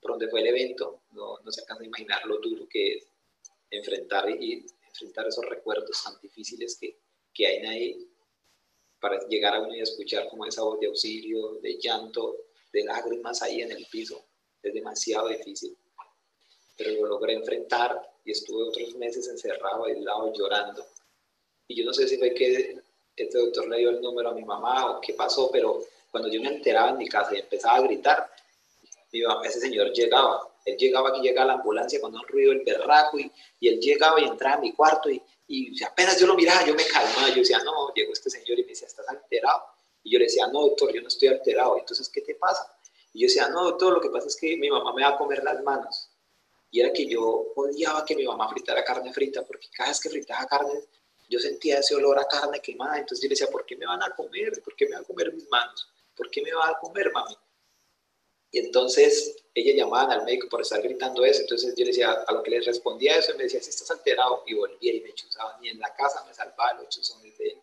[0.00, 1.02] por donde fue el evento.
[1.10, 3.08] No, no se alcanza a imaginar lo duro que es
[3.70, 6.96] enfrentar y enfrentar esos recuerdos tan difíciles que,
[7.32, 8.13] que hay ahí
[9.04, 12.36] para llegar a uno y escuchar como esa voz de auxilio, de llanto,
[12.72, 14.24] de lágrimas ahí en el piso.
[14.62, 15.76] Es demasiado difícil.
[16.74, 20.86] Pero lo logré enfrentar y estuve otros meses encerrado, aislado, llorando.
[21.68, 22.78] Y yo no sé si fue que
[23.14, 26.40] este doctor le dio el número a mi mamá o qué pasó, pero cuando yo
[26.40, 28.30] me enteraba en mi casa y empezaba a gritar,
[29.44, 33.30] ese señor llegaba Él llegaba aquí, llegaba la ambulancia con un ruido el berraco y,
[33.60, 36.74] y él llegaba y entraba a mi cuarto y, y apenas yo lo miraba, yo
[36.74, 39.62] me calmaba, yo decía, no, llegó este señor y me decía, ¿estás alterado?
[40.02, 41.78] Y yo le decía, no, doctor, yo no estoy alterado.
[41.78, 42.76] Entonces, ¿qué te pasa?
[43.12, 45.16] Y yo decía, no, doctor, lo que pasa es que mi mamá me va a
[45.16, 46.10] comer las manos.
[46.70, 50.10] Y era que yo odiaba que mi mamá fritara carne frita, porque cada vez que
[50.10, 50.80] fritaba carne,
[51.28, 52.98] yo sentía ese olor a carne quemada.
[52.98, 54.60] Entonces yo le decía, ¿por qué me van a comer?
[54.62, 55.88] ¿Por qué me van a comer mis manos?
[56.16, 57.34] ¿Por qué me va a comer, mami?
[58.54, 61.40] Y entonces ella llamaban al médico por estar gritando eso.
[61.40, 64.44] Entonces yo le decía, a lo que le respondía eso, me decía, si estás alterado,
[64.46, 65.58] y volvía y me chuzaba.
[65.60, 67.58] Ni en la casa me salvaba los chuzones de él.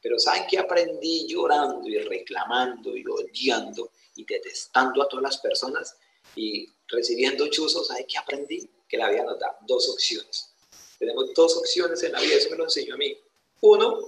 [0.00, 5.98] Pero ¿saben qué aprendí llorando y reclamando y odiando y detestando a todas las personas
[6.34, 7.88] y recibiendo chuzos?
[7.88, 8.70] ¿Saben qué aprendí?
[8.88, 10.54] Que la vida nos da dos opciones.
[10.98, 13.18] Tenemos dos opciones en la vida, eso me lo enseñó a mí.
[13.60, 13.98] Uno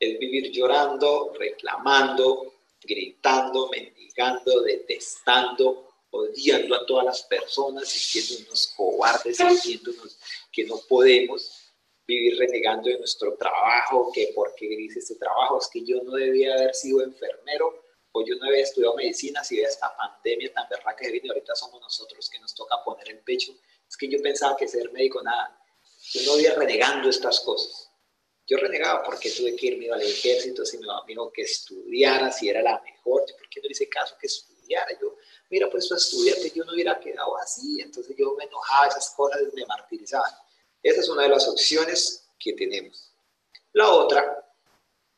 [0.00, 2.51] es vivir llorando, reclamando,
[2.84, 10.18] gritando, mendigando, detestando, odiando a todas las personas, sintiéndonos cobardes, sintiéndonos
[10.50, 11.62] que no podemos
[12.06, 16.54] vivir renegando de nuestro trabajo, que porque dice este trabajo es que yo no debía
[16.54, 20.96] haber sido enfermero o yo no había estudiado medicina si había esta pandemia tan berraca
[20.96, 23.52] que viene ahorita somos nosotros que nos toca poner el pecho.
[23.88, 25.58] Es que yo pensaba que ser médico nada.
[26.12, 27.91] Yo no había renegando estas cosas.
[28.46, 32.60] Yo renegaba porque tuve que irme al ejército, si me dijo que estudiara, si era
[32.60, 34.88] la mejor, ¿por qué no le hice caso que estudiara?
[35.00, 35.16] Yo,
[35.50, 39.42] mira, pues tú estudiaste, yo no hubiera quedado así, entonces yo me enojaba, esas cosas
[39.54, 40.30] me martirizaban.
[40.82, 43.12] Esa es una de las opciones que tenemos.
[43.72, 44.44] La otra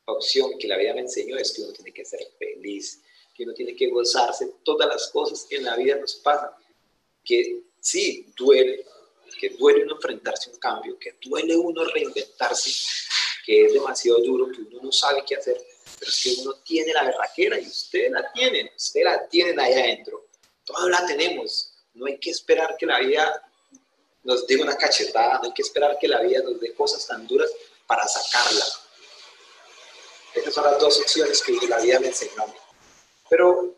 [0.05, 3.03] opción que la vida me enseñó es que uno tiene que ser feliz,
[3.35, 6.51] que uno tiene que gozarse todas las cosas que en la vida nos pasan,
[7.25, 8.85] que sí duele,
[9.35, 12.71] que duele uno enfrentarse a un cambio, que duele uno reinventarse,
[13.45, 15.61] que es demasiado duro, que uno no sabe qué hacer,
[15.99, 19.73] pero es que uno tiene la berraquera y ustedes la tienen, ustedes la tienen ahí
[19.73, 20.27] adentro,
[20.65, 23.51] todos la tenemos, no hay que esperar que la vida
[24.25, 27.27] nos dé una cachetada, no hay que esperar que la vida nos dé cosas tan
[27.27, 27.51] duras
[27.87, 28.65] para sacarla.
[30.35, 32.55] Esas son las dos opciones que la vida me enseñó a mí.
[33.29, 33.75] Pero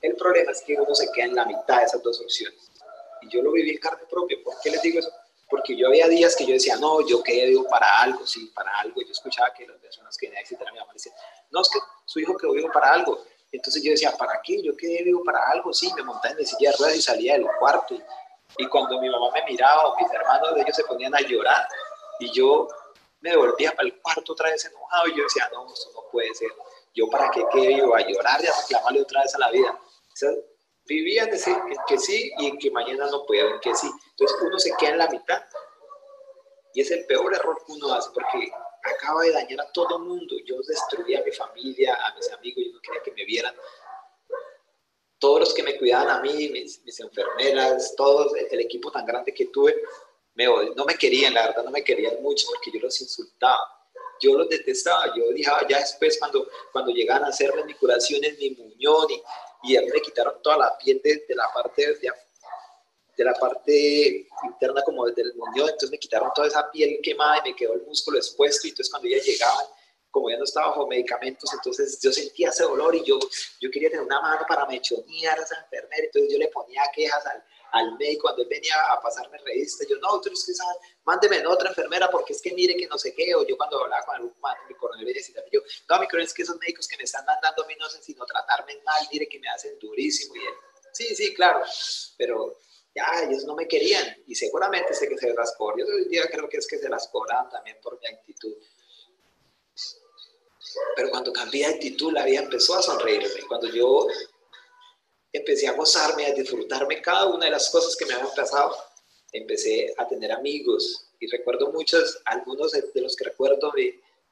[0.00, 2.69] el problema es que uno se queda en la mitad de esas dos opciones.
[3.22, 4.38] Y yo lo viví en carne propia.
[4.44, 5.12] ¿Por qué les digo eso?
[5.48, 8.70] Porque yo había días que yo decía, no, yo quedé vivo para algo, sí, para
[8.78, 9.00] algo.
[9.02, 11.14] Yo escuchaba que las personas que necesitan a mi mamá decían,
[11.50, 13.22] no, es que su hijo quedó vivo para algo.
[13.50, 14.62] Entonces yo decía, ¿para qué?
[14.62, 17.32] Yo quedé vivo para algo, sí, me montaba en la silla de ruedas y salía
[17.32, 17.94] del cuarto.
[17.94, 18.02] Y
[18.58, 21.66] y cuando mi mamá me miraba mis hermanos de ellos se ponían a llorar
[22.18, 22.68] y yo
[23.20, 26.34] me devolvía para el cuarto otra vez enojado y yo decía, no, esto no puede
[26.34, 26.48] ser.
[26.94, 29.70] Yo para qué quedo a llorar y a reclamarle otra vez a la vida.
[29.72, 30.30] O sea,
[30.94, 33.90] vivía en decir que sí y en que mañana no puede en que sí.
[34.10, 35.42] Entonces uno se queda en la mitad.
[36.74, 38.50] Y es el peor error que uno hace porque
[38.82, 40.36] acaba de dañar a todo el mundo.
[40.44, 43.54] Yo destruía a mi familia, a mis amigos, yo no quería que me vieran
[45.20, 49.46] todos los que me cuidaban a mí, mis, enfermeras, todo el, equipo tan grande que
[49.46, 49.76] tuve,
[50.74, 53.79] no me querían, la verdad no me querían mucho porque yo los insultaba.
[54.20, 58.36] Yo los detestaba, yo dije, ya después cuando, cuando llegaban a hacerme mi curación en
[58.38, 63.24] mi muñón y, y a mí me quitaron toda la piel de, la parte de,
[63.24, 67.56] la parte interna como del muñón, entonces me quitaron toda esa piel quemada y me
[67.56, 69.66] quedó el músculo expuesto y entonces cuando ya llegaban
[70.10, 73.18] como ya no estaba bajo medicamentos, entonces yo sentía ese dolor y yo,
[73.60, 77.24] yo quería tener una mano para mechonear a esa enfermera, entonces yo le ponía quejas
[77.26, 80.52] al, al médico cuando él venía a pasarme revistas, yo, no, doctor, es que
[81.04, 84.04] mándeme otra enfermera porque es que mire que no sé qué, o yo cuando hablaba
[84.04, 84.34] con algún
[84.68, 85.14] mi coronel
[85.52, 87.86] yo, no, mi coronel, es que esos médicos que me están mandando a mí no
[87.86, 90.54] hacen sino tratarme mal, mire que me hacen durísimo, y él,
[90.92, 91.62] sí, sí, claro,
[92.16, 92.58] pero
[92.94, 96.28] ya ellos no me querían, y seguramente sé que se las cobran, yo hoy día
[96.30, 98.54] creo que es que se las cobran también por mi actitud,
[100.96, 103.42] pero cuando cambié de actitud, la vida empezó a sonreírme.
[103.48, 104.06] Cuando yo
[105.32, 108.76] empecé a gozarme, a disfrutarme cada una de las cosas que me habían pasado,
[109.32, 111.06] empecé a tener amigos.
[111.20, 113.72] Y recuerdo muchos, algunos de los que recuerdo,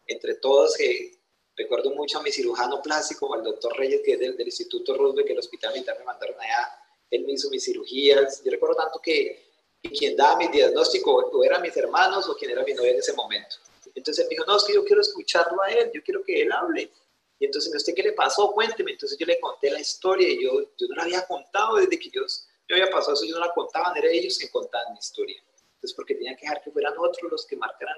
[0.07, 1.19] entre todos, que
[1.57, 5.33] recuerdo mucho a mi cirujano plástico, al doctor Reyes, que es del, Instituto Roosevelt, que
[5.35, 6.71] el hospital militar me mandaron allá.
[7.11, 8.43] Él me hizo mis cirugías.
[8.45, 9.49] Yo recuerdo tanto que
[9.83, 13.13] quien daba mi diagnóstico o eran mis hermanos o quien era mi novia en ese
[13.13, 13.57] momento.
[13.95, 16.53] Entonces me dijo, no, es que yo quiero escucharlo a él, yo quiero que él
[16.53, 16.91] hable.
[17.39, 18.53] Y entonces me dijo, ¿usted qué le pasó?
[18.53, 18.93] Cuénteme.
[18.93, 22.11] Entonces yo le conté la historia y yo, yo no la había contado desde que
[22.11, 22.23] yo,
[22.69, 25.41] yo había pasado eso, yo no la contaba, eran ellos que contaban mi historia.
[25.75, 27.97] Entonces porque tenía que dejar que fueran otros los que marcaran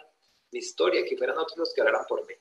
[0.52, 2.34] mi historia, que fueran otros los que hablaran por mí.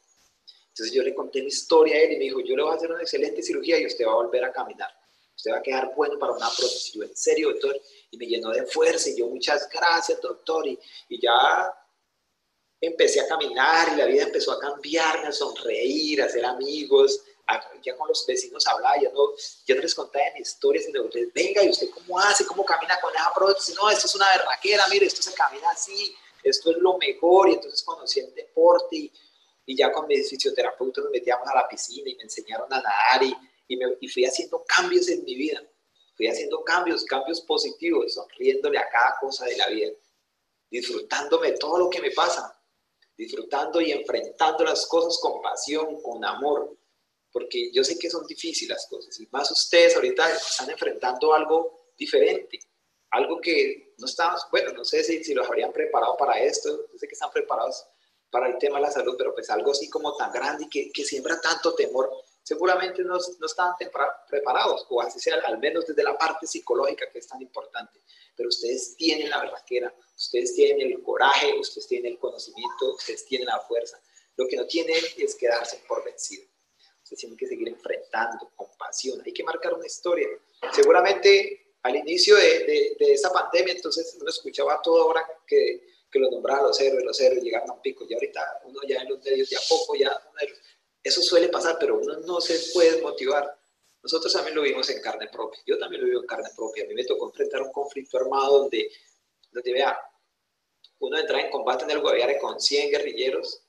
[0.68, 2.76] Entonces yo le conté mi historia a él y me dijo, yo le voy a
[2.76, 4.90] hacer una excelente cirugía y usted va a volver a caminar.
[5.36, 6.94] Usted va a quedar bueno para una prótesis.
[6.94, 7.80] Yo, en serio, doctor.
[8.12, 10.68] Y me llenó de fuerza y yo, muchas gracias, doctor.
[10.68, 11.74] Y, y ya
[12.82, 17.22] empecé a caminar y la vida empezó a cambiarme, a sonreír, a ser amigos,
[17.84, 19.32] ya con los vecinos hablaba, ya no,
[19.66, 22.46] ya no les contaba mis historias, sino ustedes, venga, ¿y usted cómo hace?
[22.46, 23.76] ¿Cómo camina con esa prótesis?
[23.76, 27.54] No, esto es una berraquera, mire, esto se camina así, esto es lo mejor, y
[27.54, 29.12] entonces conocí el deporte,
[29.66, 33.24] y, ya con mis fisioterapeutas nos metíamos a la piscina y me enseñaron a nadar,
[33.24, 33.36] y,
[33.68, 35.62] y, me, fui haciendo cambios en mi vida,
[36.16, 39.92] fui haciendo cambios, cambios positivos, sonriéndole a cada cosa de la vida,
[40.70, 42.59] disfrutándome de todo lo que me pasa,
[43.20, 46.78] disfrutando y enfrentando las cosas con pasión, con amor,
[47.32, 51.92] porque yo sé que son difíciles las cosas, y más ustedes ahorita están enfrentando algo
[51.98, 52.60] diferente,
[53.12, 56.98] algo que no estamos, bueno, no sé si, si los habrían preparado para esto, yo
[56.98, 57.86] sé que están preparados
[58.32, 60.92] para el tema de la salud, pero pues algo así como tan grande y que,
[60.92, 62.10] que siembra tanto temor,
[62.50, 63.76] seguramente no, no estaban
[64.28, 68.00] preparados, o así sea, al menos desde la parte psicológica que es tan importante,
[68.36, 73.46] pero ustedes tienen la verdadera, ustedes tienen el coraje, ustedes tienen el conocimiento, ustedes tienen
[73.46, 74.02] la fuerza,
[74.36, 76.44] lo que no tienen es quedarse por vencido.
[77.04, 80.28] Se tiene que seguir enfrentando con pasión, hay que marcar una historia.
[80.74, 86.32] Seguramente al inicio de, de, esta pandemia, entonces uno escuchaba todo ahora que, que lo
[86.32, 89.24] nombraban los héroes, los héroes llegaron a un pico, y ahorita uno ya en los
[89.24, 90.12] medios, ya poco, ya
[91.10, 93.58] eso suele pasar, pero uno no se puede motivar.
[94.02, 96.88] Nosotros también lo vimos en carne propia, yo también lo vivo en carne propia, a
[96.88, 98.90] mí me tocó enfrentar un conflicto armado donde,
[99.52, 100.00] donde vea,
[101.00, 103.62] uno entra en combate en el Guaviare con 100 guerrilleros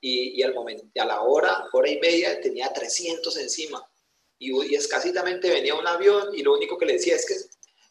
[0.00, 3.86] y, al momento, a la hora, hora y media, tenía 300 encima.
[4.38, 7.34] Y, y, escasitamente venía un avión y lo único que le decía es que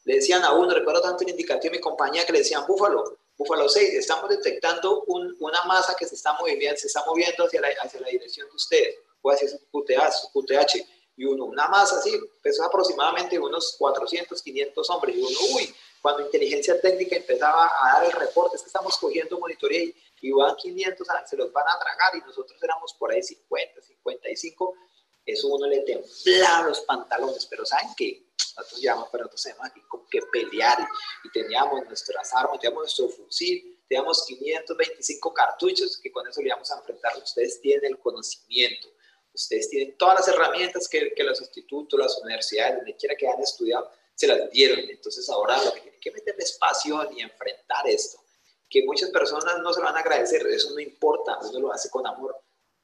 [0.05, 3.17] le decían a uno, recuerdo tanto el indicativo de mi compañía que le decían, Búfalo,
[3.37, 7.69] Búfalo 6, estamos detectando una masa que se está moviendo, se está moviendo hacia la,
[8.09, 10.87] dirección de ustedes, o hacia su QTH, QTH.
[11.15, 15.15] Y uno, una masa así, pesó aproximadamente unos 400, 500 hombres.
[15.15, 19.39] Y uno, uy, cuando inteligencia técnica empezaba a dar el reporte, es que estamos cogiendo
[19.39, 23.21] monitoría y, y van 500, se los van a tragar y nosotros éramos por ahí
[23.21, 24.75] 50, 55,
[25.25, 28.27] eso uno le temblaba los pantalones, pero ¿saben qué?
[28.57, 30.87] Nosotros llevamos, pero nosotros teníamos aquí con que pelear
[31.23, 36.69] y, teníamos nuestras armas, teníamos nuestro fusil, teníamos 525 cartuchos que con eso le íbamos
[36.71, 37.17] a enfrentar.
[37.17, 38.89] Ustedes tienen el conocimiento,
[39.33, 43.41] ustedes tienen todas las herramientas que, que los institutos, las universidades, donde quiera que hayan
[43.41, 44.79] estudiado, se las dieron.
[44.89, 48.19] Entonces ahora lo que tienen que meterles es pasión y enfrentar esto.
[48.69, 51.89] Que muchas personas no se lo van a agradecer, eso no importa, uno lo hace
[51.89, 52.35] con amor.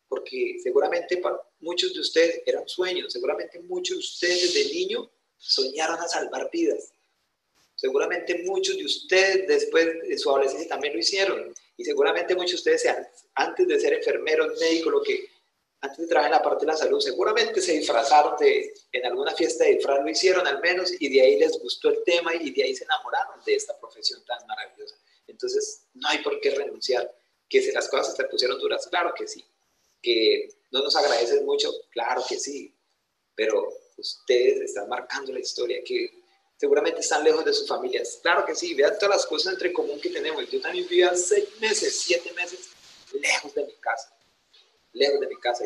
[0.08, 6.00] Porque seguramente para muchos de ustedes eran sueños, seguramente muchos de ustedes desde niño soñaron
[6.00, 6.91] a salvar vidas.
[7.76, 11.54] Seguramente muchos de ustedes después de su adolescencia también lo hicieron.
[11.78, 12.95] Y seguramente muchos de ustedes,
[13.36, 15.30] antes de ser enfermeros, médicos, lo que
[15.82, 19.34] antes de trabajar en la parte de la salud, seguramente se disfrazaron de, en alguna
[19.34, 22.52] fiesta de disfraz, lo hicieron al menos, y de ahí les gustó el tema y
[22.52, 24.95] de ahí se enamoraron de esta profesión tan maravillosa.
[25.28, 27.10] Entonces, no hay por qué renunciar.
[27.48, 29.43] Que si las cosas se pusieron duras, claro que sí.
[30.02, 32.76] Que no nos agradecen mucho, claro que sí.
[33.36, 36.12] Pero ustedes están marcando la historia, que
[36.58, 38.20] seguramente están lejos de sus familias.
[38.22, 40.50] Claro que sí, vean todas las cosas entre común que tenemos.
[40.50, 42.70] Yo también vivía seis meses, siete meses
[43.14, 44.14] lejos de mi casa
[44.94, 45.66] lejos de mi casa.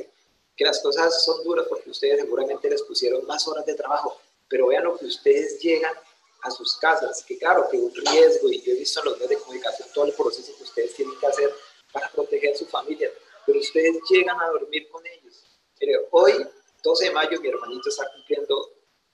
[0.56, 4.68] Que las cosas son duras porque ustedes seguramente les pusieron más horas de trabajo, pero
[4.68, 5.94] vean lo que ustedes llegan
[6.44, 9.30] a sus casas, que claro, que un riesgo, y yo he visto en los medios
[9.30, 11.52] de comunicación todo el proceso que ustedes tienen que hacer
[11.92, 13.10] para proteger a su familia,
[13.46, 15.60] pero ustedes llegan a dormir con ellos.
[15.80, 16.34] Pero hoy,
[16.84, 18.70] 12 de mayo, mi hermanito está cumpliendo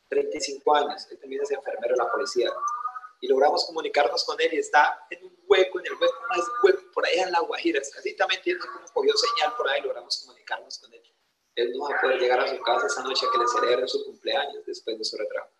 [0.10, 2.52] 35 años, él también es enfermero de la policía,
[3.22, 6.82] y logramos comunicarnos con él y está en un hueco, en el hueco más hueco,
[6.94, 10.80] por allá en la Guajira, escasitamente no sé cómo cogió señal por ahí, logramos comunicarnos
[10.80, 11.04] con él.
[11.56, 14.06] Él no va a poder llegar a su casa esa noche que le celebren su
[14.06, 15.52] cumpleaños después de su retraso.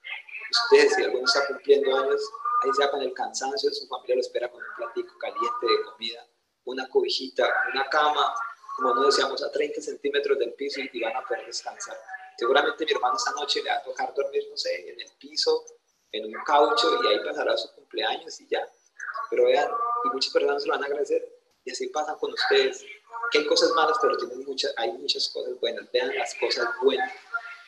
[0.52, 2.22] Usted, si alguno está cumpliendo años,
[2.64, 6.28] ahí sea con el cansancio, su familia lo espera con un platico caliente de comida,
[6.64, 8.34] una cobijita, una cama,
[8.80, 11.98] como no decíamos, a 30 centímetros del piso y van a poder descansar.
[12.38, 15.66] Seguramente mi hermano esta noche le va a tocar dormir, no sé, en el piso
[16.12, 18.66] en un caucho y ahí pasará su cumpleaños y ya.
[19.30, 19.70] Pero vean,
[20.06, 21.24] y muchas personas lo van a agradecer
[21.66, 22.86] y así pasa con ustedes.
[23.32, 25.92] Que hay cosas malas, pero tienen muchas, hay muchas cosas buenas.
[25.92, 27.12] Vean las cosas buenas.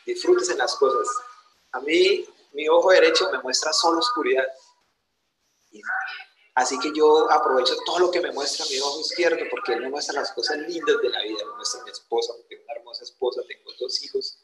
[0.06, 1.08] Disfrútense las cosas.
[1.74, 4.48] A mí, mi ojo derecho me muestra solo oscuridad.
[6.56, 9.90] Así que yo aprovecho todo lo que me muestra mi ojo izquierdo porque él me
[9.90, 11.46] muestra las cosas lindas de la vida.
[11.46, 14.38] Me muestra mi esposa, tengo una hermosa esposa, tengo dos hijos.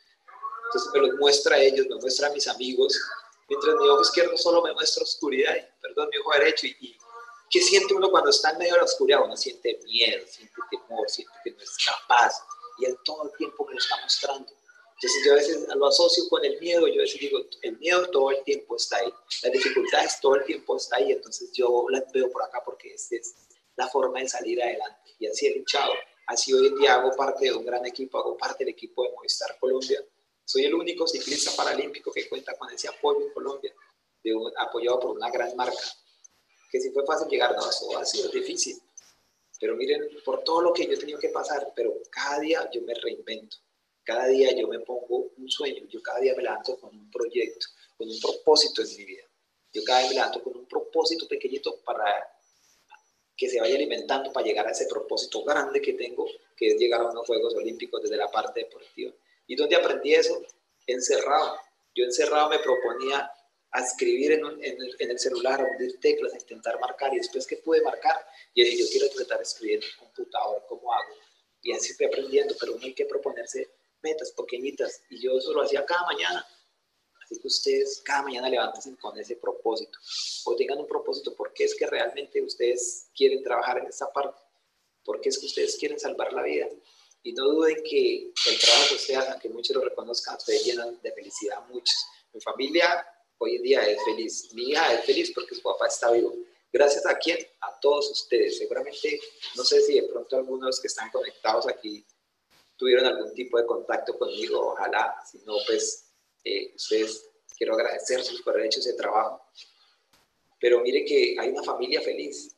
[0.67, 2.99] Entonces me los muestra a ellos, me muestra a mis amigos,
[3.47, 6.97] mientras mi ojo izquierdo solo me muestra oscuridad, y, perdón, mi ojo derecho, y,
[7.49, 9.21] ¿qué siente uno cuando está en medio de la oscuridad?
[9.23, 12.33] Uno siente miedo, siente temor, siente que no es capaz,
[12.79, 14.51] y él todo el tiempo me lo está mostrando.
[14.99, 18.09] Entonces yo a veces lo asocio con el miedo, yo a veces digo, el miedo
[18.09, 22.11] todo el tiempo está ahí, las dificultades todo el tiempo está ahí, entonces yo las
[22.11, 23.35] veo por acá porque esta es
[23.75, 25.93] la forma de salir adelante, y así he luchado,
[26.27, 29.11] Así hoy en día hago parte de un gran equipo, hago parte del equipo de
[29.13, 30.03] Movistar Colombia.
[30.43, 33.73] Soy el único ciclista paralímpico que cuenta con ese apoyo en Colombia,
[34.57, 35.79] apoyado por una gran marca.
[36.69, 38.77] Que si fue fácil llegar, no, eso ha sido difícil.
[39.57, 42.81] Pero miren, por todo lo que yo he tenido que pasar, pero cada día yo
[42.81, 43.55] me reinvento.
[44.07, 47.67] Cada día yo me pongo un sueño, yo cada día me levanto con un proyecto,
[47.97, 49.23] con un propósito en mi vida.
[49.73, 52.05] Yo cada día me levanto con un propósito pequeñito para
[53.35, 57.01] que se vaya alimentando para llegar a ese propósito grande que tengo, que es llegar
[57.01, 59.11] a unos Juegos Olímpicos desde la parte deportiva.
[59.45, 60.41] ¿Y dónde aprendí eso?
[60.85, 61.59] Encerrado.
[61.93, 63.29] Yo encerrado me proponía
[63.71, 67.57] a escribir en, en, el, celular, a hundir teclas, a intentar marcar, y después que
[67.57, 71.13] pude marcar, yo dije, yo quiero intentar escribir en el computador, ¿cómo hago?
[71.61, 73.76] Y así fui aprendiendo, pero uno hay que proponerse
[74.07, 76.45] metas pequeñitas, y yo eso lo hacía cada mañana.
[77.23, 79.97] Así que ustedes cada mañana levanten con ese propósito,
[80.45, 84.41] o tengan un propósito, porque es que realmente ustedes quieren trabajar en esa parte,
[85.03, 86.67] porque es que ustedes quieren salvar la vida.
[87.23, 90.99] Y no duden que el trabajo que ustedes hacen, que muchos lo reconozcan, ustedes llenan
[91.01, 91.97] de felicidad a muchos.
[92.31, 93.05] Mi familia
[93.39, 94.53] hoy en día es feliz.
[94.53, 96.33] Mi hija es feliz porque su papá está vivo.
[96.71, 97.37] Gracias a quién?
[97.61, 98.57] A todos ustedes.
[98.57, 99.19] Seguramente,
[99.55, 102.05] no sé si de pronto algunos que están conectados aquí
[102.77, 106.11] tuvieron algún tipo de contacto conmigo, ojalá, si no, pues
[106.43, 109.41] eh, ustedes quiero agradecerles por haber hecho ese trabajo.
[110.59, 112.55] Pero mire que hay una familia feliz,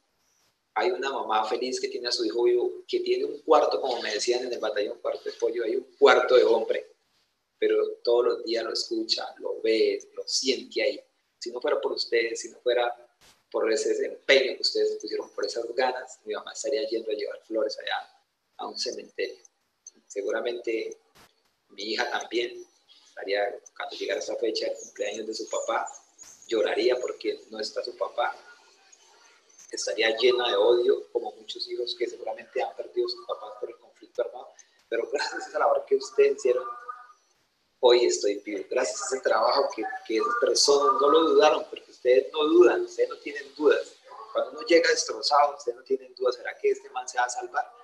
[0.76, 4.02] hay una mamá feliz que tiene a su hijo vivo, que tiene un cuarto, como
[4.02, 6.90] me decían en el batallón, cuarto de pollo, hay un cuarto de hombre
[7.60, 11.00] pero todos los días lo escucha, lo ve, lo siente ahí.
[11.38, 12.96] Si no fuera por ustedes, si no fuera
[13.52, 17.42] por ese empeño que ustedes pusieron, por esas ganas, mi mamá estaría yendo a llevar
[17.46, 18.10] flores allá
[18.58, 19.44] a un cementerio.
[20.10, 20.98] Seguramente
[21.70, 22.66] mi hija también
[23.08, 25.88] estaría, cuando llegara esa fecha de cumpleaños de su papá,
[26.48, 28.36] lloraría porque no está su papá.
[29.72, 33.70] Estaría llena de odio, como muchos hijos que seguramente han perdido a sus papás por
[33.70, 34.50] el conflicto armado.
[34.90, 36.66] Pero gracias a esa labor que ustedes hicieron,
[37.80, 38.66] hoy estoy vivo.
[38.68, 42.82] Gracias a ese trabajo que, que esas personas no lo dudaron, porque ustedes no dudan,
[42.82, 43.94] ustedes no tienen dudas.
[44.34, 47.30] Cuando uno llega destrozado, ustedes no tienen dudas, ¿será que este man se va a
[47.30, 47.79] salvar?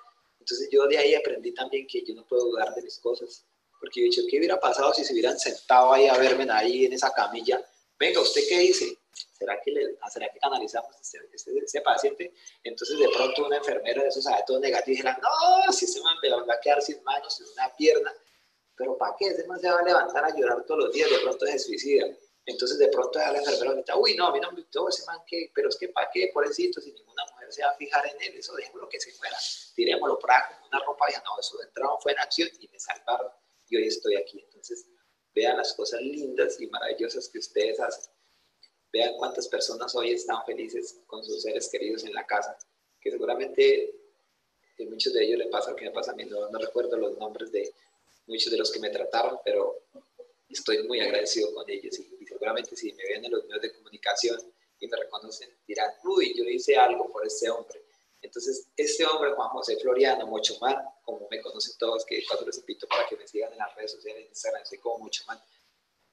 [0.46, 3.48] Entonces yo de ahí aprendí también que yo no puedo dudar de mis cosas,
[3.80, 6.86] porque yo he dicho, ¿qué hubiera pasado si se hubieran sentado ahí a verme ahí
[6.86, 7.66] en esa camilla?
[7.98, 8.96] Venga, ¿usted qué dice?
[9.12, 12.32] ¿Será que, le, ¿será que canalizamos ese, ese, paciente?
[12.64, 16.00] Entonces de pronto una enfermera de esos sabe todo negativo y dijera, no, si se
[16.02, 16.16] man
[16.48, 18.14] va a quedar sin manos, sin una pierna,
[18.76, 19.30] pero ¿para qué?
[19.30, 22.06] Ese man se va a levantar a llorar todos los días, de pronto se suicida.
[22.46, 25.20] Entonces de pronto a la enfermera uy, no, a mí no me gustó ese man,
[25.26, 26.30] que, pero es que ¿para qué?
[26.34, 29.36] Pobrecito, si ninguna mujer se va a fijar en él, eso lo que se fuera,
[29.76, 31.24] tirémoslo para como una ropa vieja.
[31.26, 33.32] No, eso entrada fue en acción y me salvaron
[33.68, 34.40] y hoy estoy aquí.
[34.40, 34.86] Entonces
[35.34, 38.14] vean las cosas lindas y maravillosas que ustedes hacen.
[38.94, 42.58] Vean cuántas personas hoy están felices con sus seres queridos en la casa,
[43.02, 43.94] que seguramente
[44.80, 46.96] a muchos de ellos le pasa lo que me pasa a mí, no, no recuerdo
[46.98, 47.74] los nombres de,
[48.28, 49.84] muchos de los que me trataron, pero
[50.60, 54.40] estoy muy agradecido con ellos y, seguramente si me ven en los medios de comunicación
[54.80, 57.82] y me reconocen, dirán, uy, yo hice algo por ese hombre.
[58.22, 62.88] Entonces, este hombre, Juan José Floriano Mochomán, como me conocen todos, que cuando les invito
[62.88, 65.40] para que me sigan en las redes sociales, en Instagram, soy como Mochomán,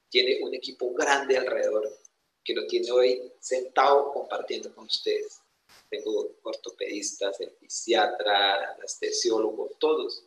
[0.09, 1.91] tiene un equipo grande alrededor
[2.43, 5.41] que lo tiene hoy sentado compartiendo con ustedes.
[5.89, 10.23] Tengo ortopedistas, el fisiatra, anestesiólogo, todos,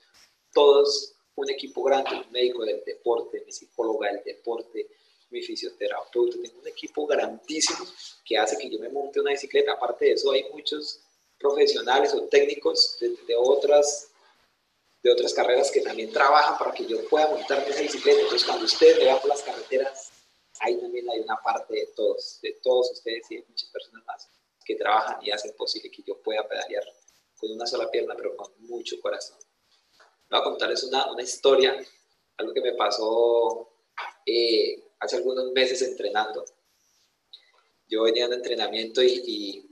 [0.53, 4.89] todos un equipo grande, un médico del deporte, mi psicóloga del deporte,
[5.31, 7.85] mi fisioterapeuta, tengo un equipo grandísimo
[8.25, 9.73] que hace que yo me monte una bicicleta.
[9.73, 11.01] Aparte de eso, hay muchos
[11.39, 14.11] profesionales o técnicos de, otras,
[15.03, 18.21] de otras carreras que también trabajan para que yo pueda montarme esa bicicleta.
[18.21, 20.11] Entonces, cuando ustedes vean por las carreteras,
[20.61, 24.29] ahí también hay una parte de todos, de todos ustedes y de muchas personas más
[24.65, 26.85] que trabajan y hacen posible que yo pueda pedalear
[27.37, 29.46] con una sola pierna, pero con mucho corazón.
[30.29, 31.77] Voy a contarles una, una historia,
[32.37, 33.71] algo que me pasó
[34.25, 36.45] eh, hace algunos meses entrenando.
[37.89, 39.71] Yo venía en entrenamiento y,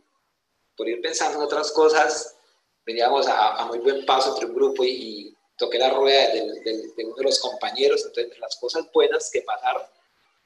[0.77, 2.37] por ir pensando en otras cosas,
[2.87, 6.43] veníamos a, muy buen paso entre un grupo y, toqué la rueda de,
[7.05, 8.05] uno de los compañeros.
[8.05, 9.83] Entonces, las cosas buenas que pasaron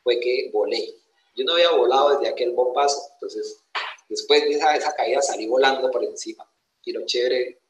[0.03, 0.95] fue que volé.
[1.35, 3.63] Yo no había volado desde aquel bombazo, entonces
[4.09, 6.51] después de esa, esa caída salí volando por encima.
[6.85, 7.61] Y lo chévere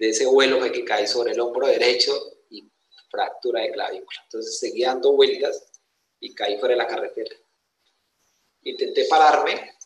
[0.00, 2.66] de ese vuelo fue que caí sobre el hombro derecho y
[3.10, 4.20] fractura de clavícula.
[4.24, 5.70] Entonces seguí dando vueltas
[6.18, 7.36] y caí fuera de la carretera.
[8.62, 9.76] Intenté pararme,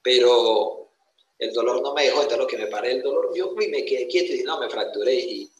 [0.00, 0.92] pero
[1.38, 4.06] el dolor no me dejó, entonces lo que me paré el dolor, yo me quedé
[4.06, 5.14] quieto y no, me fracturé.
[5.14, 5.52] Y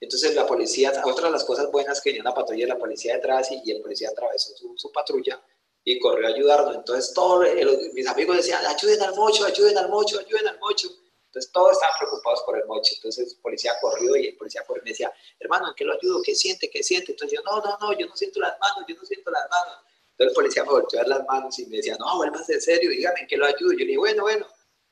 [0.00, 3.14] entonces la policía, otra de las cosas buenas que venía una patrulla de la policía
[3.14, 5.42] detrás y, el policía atravesó su, su, patrulla
[5.82, 6.76] y corrió a ayudarnos.
[6.76, 7.46] Entonces todos
[7.94, 10.90] mis amigos decían, ayuden al mocho, ayuden al mocho, ayuden al mocho.
[11.34, 12.94] Entonces todos estaban preocupados por el moche.
[12.94, 15.94] Entonces el policía corrió y el policía corrió y me decía, hermano, ¿en qué lo
[15.94, 16.22] ayudo?
[16.22, 16.70] ¿Qué siente?
[16.70, 17.10] ¿Qué siente?
[17.10, 19.78] Entonces yo, no, no, no, yo no siento las manos, yo no siento las manos.
[20.12, 22.88] Entonces el policía me volteó a las manos y me decía, no, vuelvas en serio,
[22.88, 23.72] dígame, ¿en qué lo ayudo?
[23.72, 24.46] Yo le dije, bueno, bueno,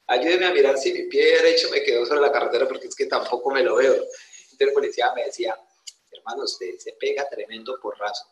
[0.08, 3.06] ayúdeme a mirar si mi pie derecho me quedó sobre la carretera porque es que
[3.06, 3.94] tampoco me lo veo.
[3.94, 5.56] Entonces el policía me decía,
[6.10, 8.24] hermano, usted se pega tremendo porrazo.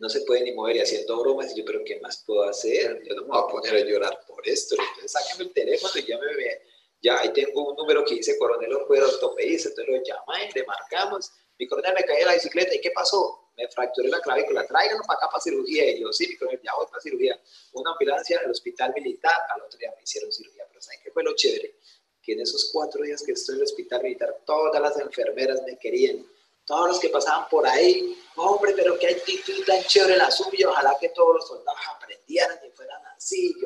[0.00, 1.52] No se puede ni mover y haciendo bromas.
[1.52, 3.02] Y yo, pero ¿qué más puedo hacer?
[3.06, 4.74] Yo no me voy a poner a llorar por esto.
[4.78, 6.62] Entonces sáquenme el teléfono y ya me ve.
[7.02, 9.68] Ya ahí tengo un número que dice Coronel Orjuela Ortopedista.
[9.68, 11.30] Entonces lo llaman, le marcamos.
[11.58, 12.74] Mi coronel me caí de la bicicleta.
[12.74, 13.50] ¿Y qué pasó?
[13.58, 14.66] Me fracturé la clavícula.
[14.66, 15.90] Tráiganlo para acá para cirugía.
[15.90, 17.38] Y yo, sí, mi coronel, ya voy para cirugía.
[17.74, 19.36] Una ambulancia al hospital militar.
[19.54, 20.64] Al otro día me hicieron cirugía.
[20.66, 21.74] Pero ¿saben qué fue lo chévere?
[22.22, 25.78] Que en esos cuatro días que estoy en el hospital militar, todas las enfermeras me
[25.78, 26.26] querían
[26.70, 30.96] todos los que pasaban por ahí, hombre, pero qué actitud tan chévere la suya, ojalá
[31.00, 33.56] que todos los soldados aprendieran y fueran así.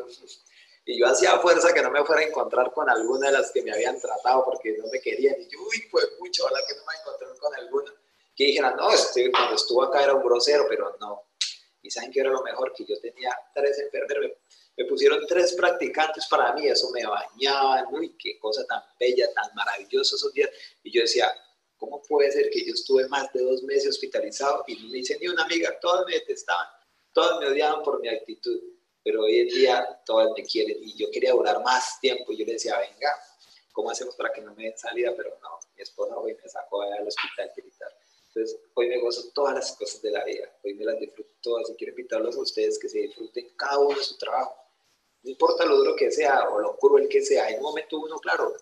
[0.86, 3.60] y yo hacía fuerza que no me fuera a encontrar con alguna de las que
[3.60, 5.34] me habían tratado porque no me querían.
[5.38, 7.92] Y yo, uy, pues mucho, ojalá que no me encontré con alguna.
[8.34, 11.24] Que dijeran, no, este, cuando estuvo acá era un grosero, pero no.
[11.82, 14.30] Y saben que era lo mejor, que yo tenía tres enfermeros,
[14.78, 19.54] me, pusieron tres practicantes para mí, eso me bañaban, uy, qué cosa tan bella, tan
[19.54, 20.48] maravillosa esos días.
[20.82, 21.30] Y yo decía,
[21.84, 25.18] ¿Cómo puede ser que yo estuve más de dos meses hospitalizado y no me hice
[25.18, 25.78] ni una amiga?
[25.80, 26.66] Todas me detestaban,
[27.12, 28.58] todas me odiaban por mi actitud,
[29.02, 32.32] pero hoy en día todas me quieren y yo quería durar más tiempo.
[32.32, 33.10] Yo le decía, venga,
[33.70, 35.12] ¿cómo hacemos para que no me den salida?
[35.14, 37.94] Pero no, mi esposa hoy me sacó al hospital militar.
[38.28, 41.68] Entonces, hoy me gozo todas las cosas de la vida, hoy me las disfruto todas
[41.68, 44.56] y quiero invitarlos a ustedes que se disfruten cada uno de su trabajo.
[45.22, 48.18] No importa lo duro que sea o lo cruel que sea, en un momento uno,
[48.20, 48.56] claro,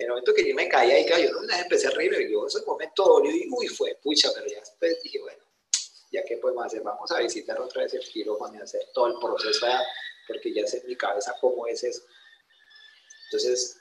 [0.00, 2.62] en el momento que yo me caía y yo no empecé a reír, yo ese
[2.64, 5.44] momento dolió y uy, fue pucha, pero ya después dije, bueno,
[6.10, 9.18] ya qué podemos hacer, vamos a visitar otra vez el quirófano y hacer todo el
[9.20, 9.66] proceso
[10.26, 12.02] porque ya sé en mi cabeza cómo es eso.
[13.26, 13.78] Entonces,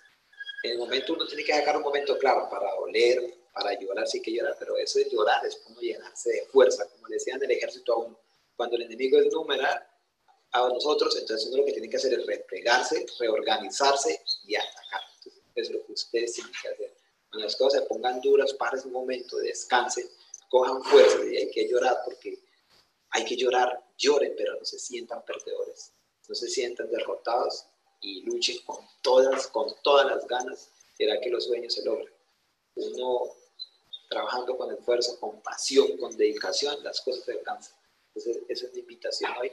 [0.63, 4.21] en el momento uno tiene que sacar un momento claro para doler, para llorar, sí
[4.21, 7.51] que llorar, pero eso de llorar es como llenarse de fuerza, como le decían del
[7.51, 8.19] ejército a uno.
[8.57, 9.87] Cuando el enemigo es numeral
[10.51, 15.08] a nosotros, entonces uno lo que tiene que hacer es replegarse, reorganizarse y atacar
[15.55, 16.93] es lo que ustedes tienen que hacer.
[17.29, 20.09] Cuando las cosas se pongan duras, paren un momento, descansen,
[20.49, 22.39] cojan fuerza y hay que llorar porque
[23.11, 25.91] hay que llorar, lloren, pero no se sientan perdedores,
[26.27, 27.65] no se sientan derrotados
[28.01, 32.13] y luchen con todas, con todas las ganas, será que los sueños se logren.
[32.75, 33.35] Uno
[34.09, 37.75] trabajando con esfuerzo, con pasión, con dedicación, las cosas se alcanzan.
[38.07, 39.51] Entonces, esa es mi invitación hoy.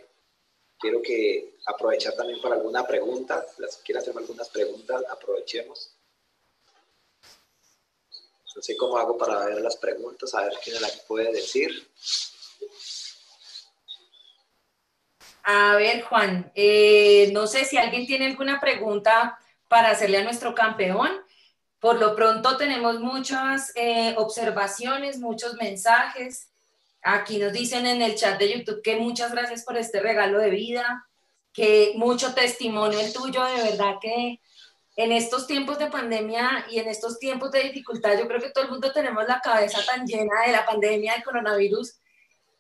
[0.79, 5.97] Quiero que aprovechar también para alguna pregunta, las quiero hacerme algunas preguntas, aprovechemos.
[8.55, 11.33] No sé cómo hago para ver las preguntas, a ver quién es la que puede
[11.33, 11.71] decir.
[15.43, 20.55] A ver, Juan, eh, no sé si alguien tiene alguna pregunta para hacerle a nuestro
[20.55, 21.11] campeón.
[21.79, 26.49] Por lo pronto tenemos muchas eh, observaciones, muchos mensajes.
[27.03, 30.51] Aquí nos dicen en el chat de YouTube que muchas gracias por este regalo de
[30.51, 31.07] vida,
[31.53, 34.41] que mucho testimonio el tuyo, de verdad que
[34.97, 38.65] en estos tiempos de pandemia y en estos tiempos de dificultad, yo creo que todo
[38.65, 42.01] el mundo tenemos la cabeza tan llena de la pandemia del coronavirus,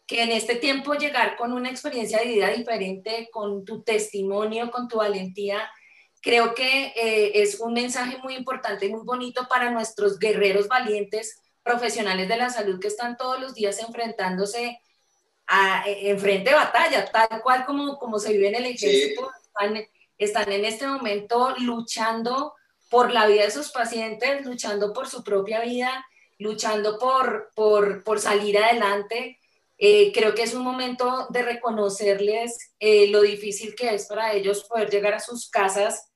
[0.06, 4.86] que en este tiempo llegar con una experiencia de vida diferente, con tu testimonio, con
[4.86, 5.68] tu valentía,
[6.20, 11.40] creo que eh, es un mensaje muy importante y muy bonito para nuestros guerreros valientes
[11.66, 14.80] profesionales de la salud que están todos los días enfrentándose
[15.48, 19.28] a, en frente de batalla, tal cual como, como se vive en el ejército,
[20.16, 22.54] están en este momento luchando
[22.88, 26.06] por la vida de sus pacientes, luchando por su propia vida,
[26.38, 29.40] luchando por, por, salir adelante.
[29.76, 34.64] Eh, creo que es un momento de reconocerles eh, lo difícil que es para ellos
[34.64, 36.10] poder llegar a sus casas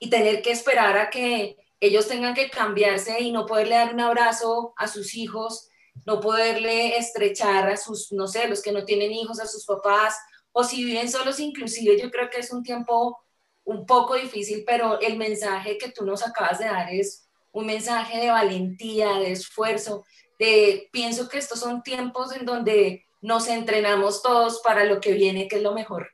[0.00, 4.00] y tener que esperar a que ellos tengan que cambiarse y no poderle dar un
[4.00, 5.68] abrazo a sus hijos,
[6.04, 10.16] no poderle estrechar a sus, no sé, los que no tienen hijos, a sus papás,
[10.52, 13.18] o si viven solos inclusive, yo creo que es un tiempo
[13.64, 18.18] un poco difícil, pero el mensaje que tú nos acabas de dar es un mensaje
[18.18, 20.04] de valentía, de esfuerzo,
[20.38, 25.48] de pienso que estos son tiempos en donde nos entrenamos todos para lo que viene,
[25.48, 26.10] que es lo mejor,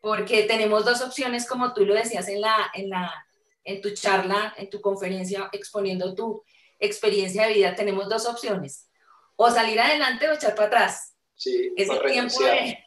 [0.00, 3.25] porque tenemos dos opciones, como tú lo decías en la, en la,
[3.66, 6.42] en tu charla, en tu conferencia, exponiendo tu
[6.78, 8.88] experiencia de vida, tenemos dos opciones,
[9.34, 11.14] o salir adelante o echar para atrás.
[11.34, 12.78] Sí, es el tiempo de,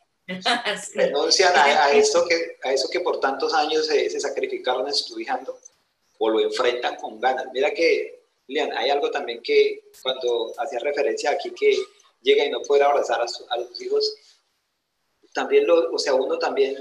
[0.94, 5.60] renuncian a, eso que, a eso que por tantos años se, sacrificaron estudiando
[6.18, 7.48] o lo enfrentan con ganas.
[7.54, 11.78] Mira que, Lian, hay algo también que cuando hacía referencia aquí que
[12.22, 14.16] llega y no puede abrazar a, a los hijos,
[15.34, 16.76] también lo, o sea, uno también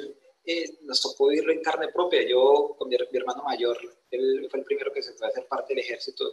[0.51, 2.27] eh, nos tocó vivirlo en carne propia.
[2.27, 3.79] Yo con mi, hermano mayor,
[4.11, 6.25] él fue el primero que se fue a hacer parte del ejército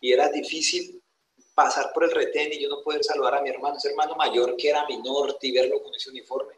[0.00, 1.02] y era difícil
[1.56, 4.56] pasar por el retén y yo no poder saludar a mi hermano, ese hermano mayor
[4.56, 6.54] que era mi norte y verlo con ese uniforme.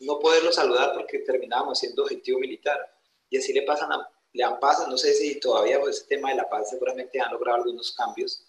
[0.00, 2.92] No poderlo saludar porque terminábamos siendo objetivo militar.
[3.30, 6.30] Y así le pasan a, le han pasado, no sé si todavía pues, ese tema
[6.30, 8.44] de la paz seguramente han logrado algunos cambios,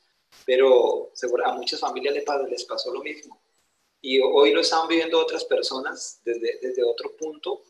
[0.47, 1.11] pero
[1.45, 3.39] a muchas familias les pasó, les pasó lo mismo.
[4.01, 7.61] Y hoy lo están viviendo otras personas desde, desde otro punto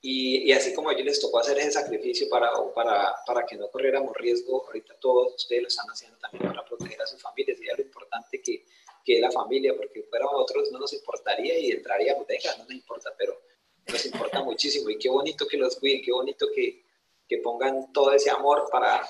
[0.00, 3.56] y, y, así como a ellos les tocó hacer ese sacrificio para, para, para que
[3.56, 7.58] no corriéramos riesgo, ahorita todos ustedes lo están haciendo también para proteger a sus familias
[7.60, 8.64] y es lo importante que,
[9.04, 12.72] que es la familia, porque fuera otros no nos importaría y entraríamos, venga, no nos
[12.72, 13.40] importa, pero
[13.88, 16.84] nos importa muchísimo y qué bonito que los cuiden, qué bonito que,
[17.26, 19.08] que pongan todo ese amor para,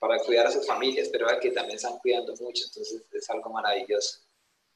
[0.00, 4.18] para cuidar a sus familias, pero que también están cuidando mucho, entonces es algo maravilloso.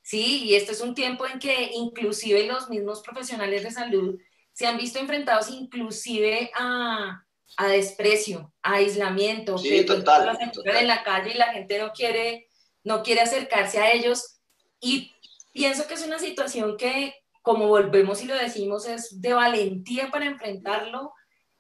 [0.02, 4.18] Sí, y este es un tiempo en que inclusive los mismos profesionales de salud
[4.58, 7.24] se han visto enfrentados inclusive a,
[7.56, 12.48] a desprecio, a aislamiento, sí, que total, en la calle y la gente no quiere,
[12.82, 14.40] no quiere acercarse a ellos.
[14.80, 15.12] Y
[15.52, 20.26] pienso que es una situación que, como volvemos y lo decimos, es de valentía para
[20.26, 21.12] enfrentarlo,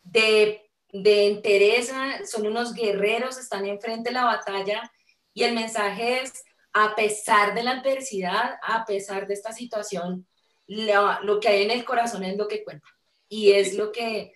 [0.02, 4.90] de, de entereza, son unos guerreros, están enfrente de la batalla
[5.34, 6.42] y el mensaje es,
[6.72, 10.26] a pesar de la adversidad, a pesar de esta situación,
[10.68, 12.86] lo, que hay en el corazón es lo que cuenta
[13.28, 14.32] y es lo que,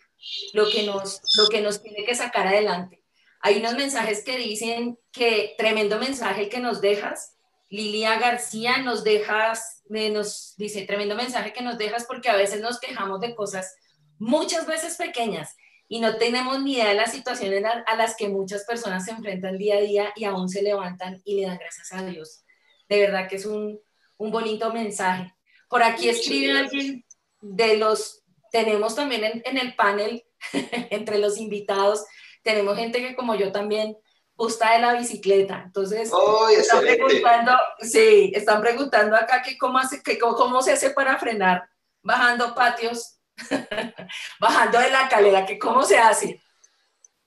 [0.54, 3.02] lo, que nos, lo que nos tiene que sacar adelante.
[3.40, 7.36] Hay unos mensajes que dicen que tremendo mensaje que nos dejas.
[7.68, 12.78] Lilia García nos dejas, nos dice, tremendo mensaje que nos dejas porque a veces nos
[12.78, 13.74] quejamos de cosas
[14.18, 15.56] muchas veces pequeñas
[15.88, 19.58] y no tenemos ni idea de las situaciones a las que muchas personas se enfrentan
[19.58, 22.44] día a día y aún se levantan y le dan gracias a Dios.
[22.88, 23.80] De verdad que es un,
[24.16, 25.34] un bonito mensaje.
[25.72, 27.02] Por aquí escribe alguien
[27.40, 30.22] de los, tenemos también en, el panel,
[30.90, 32.04] entre los invitados,
[32.42, 33.96] tenemos gente que como yo también
[34.34, 35.62] gusta de la bicicleta.
[35.64, 36.12] Entonces,
[36.58, 41.66] están preguntando, sí, están preguntando acá que cómo, hace, que cómo, se hace para frenar
[42.02, 43.18] bajando patios,
[44.40, 46.38] bajando de la calera, que cómo se hace.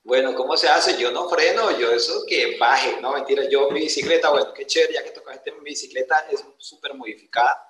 [0.04, 0.96] Bueno, ¿cómo se hace?
[0.96, 4.94] Yo no freno, yo eso que baje, no mentira, yo mi bicicleta, bueno, qué chévere,
[4.94, 7.65] ya que tocaste mi bicicleta, es súper modificada,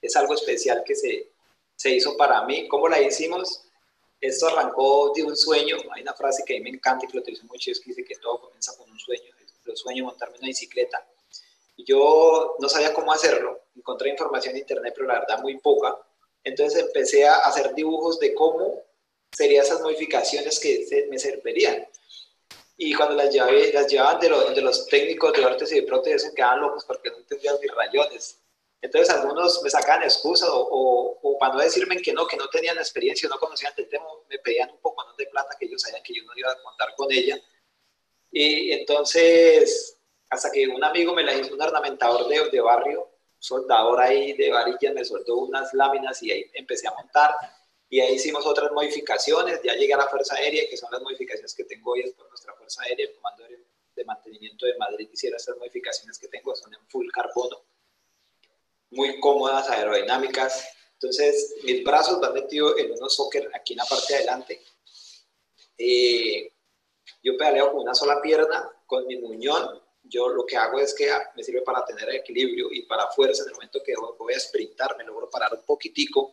[0.00, 1.30] es algo especial que se,
[1.76, 2.68] se hizo para mí.
[2.68, 3.64] ¿Cómo la hicimos?
[4.20, 5.76] Esto arrancó de un sueño.
[5.94, 7.90] Hay una frase que a mí me encanta y que lo utilizo mucho, es que
[7.90, 9.32] dice que todo comienza con un sueño.
[9.64, 11.06] El sueño montarme una bicicleta.
[11.76, 13.60] Y yo no sabía cómo hacerlo.
[13.76, 15.96] Encontré información en internet, pero la verdad muy poca.
[16.42, 18.82] Entonces empecé a hacer dibujos de cómo
[19.30, 21.86] serían esas modificaciones que me servirían.
[22.76, 26.22] Y cuando las, llevé, las llevaban de, de los técnicos de artes y de prótesis,
[26.22, 28.38] se quedaban locos porque no entendían mis rayones.
[28.80, 32.78] Entonces algunos me sacaban excusas o, o, para no decirme que no, que no tenían
[32.78, 36.02] experiencia, no conocían el tema, me pedían un poco más de plata que ellos sabían
[36.02, 37.40] que yo no iba a contar con ella.
[38.30, 39.98] Y entonces,
[40.30, 44.50] hasta que un amigo me la hizo, un ornamentador de, de barrio, soldador ahí de
[44.50, 47.34] varilla, me soltó unas láminas y ahí empecé a montar.
[47.88, 51.54] Y ahí hicimos otras modificaciones, ya llegué a la Fuerza Aérea, que son las modificaciones
[51.54, 53.44] que tengo hoy es por nuestra Fuerza Aérea, el Comando
[53.96, 57.67] de Mantenimiento de Madrid hiciera estas modificaciones que tengo, son en full carbono
[58.90, 60.68] muy cómodas, aerodinámicas.
[60.94, 64.62] Entonces, mis brazos van metidos en unos soccer aquí en la parte de adelante.
[65.76, 66.52] Eh,
[67.22, 69.80] yo pedaleo con una sola pierna, con mi muñón.
[70.02, 73.42] Yo lo que hago es que me sirve para tener equilibrio y para fuerza.
[73.42, 76.32] En el momento que voy a sprintar, me logro parar un poquitico.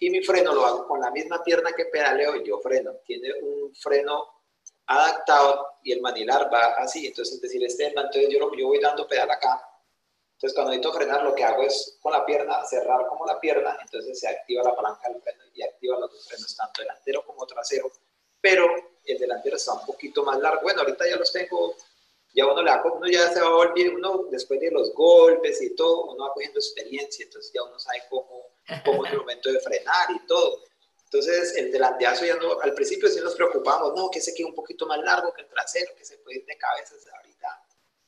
[0.00, 2.96] Y mi freno lo hago con la misma pierna que pedaleo y yo freno.
[3.06, 4.42] Tiene un freno
[4.86, 7.06] adaptado y el manilar va así.
[7.06, 9.62] Entonces, es decir, este, entonces yo, yo voy dando pedal acá
[10.34, 13.78] entonces, cuando necesito frenar, lo que hago es con la pierna, cerrar como la pierna,
[13.80, 17.46] entonces se activa la palanca del freno y activa los dos frenos, tanto delantero como
[17.46, 17.90] trasero,
[18.40, 18.66] pero
[19.04, 20.62] el delantero está un poquito más largo.
[20.62, 21.76] Bueno, ahorita ya los tengo,
[22.34, 25.62] ya uno le da, uno ya se va a volver, uno después de los golpes
[25.62, 28.42] y todo, uno va cogiendo experiencia, entonces ya uno sabe cómo,
[28.84, 30.62] cómo es el momento de frenar y todo.
[31.04, 34.54] Entonces, el delanteazo ya no, al principio sí nos preocupamos, no, que se quede un
[34.54, 36.96] poquito más largo que el trasero, que se puede ir de cabeza,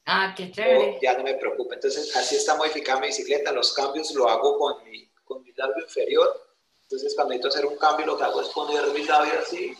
[0.06, 0.98] Ah, qué chévere.
[1.02, 1.74] ya no me preocupa.
[1.74, 3.50] Entonces, así está modificada mi bicicleta.
[3.52, 6.46] Los cambios lo hago con mi, con mi labio inferior.
[6.82, 9.76] Entonces, cuando necesito hacer un cambio, lo que hago es poner mi labio así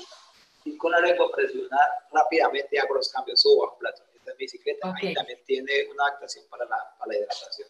[0.67, 4.03] y con la lengua presionar rápidamente hago los cambios subo bajo plato.
[4.15, 4.93] Esta es mi bicicleta.
[5.01, 7.69] Ahí también tiene una adaptación para la, para la hidratación.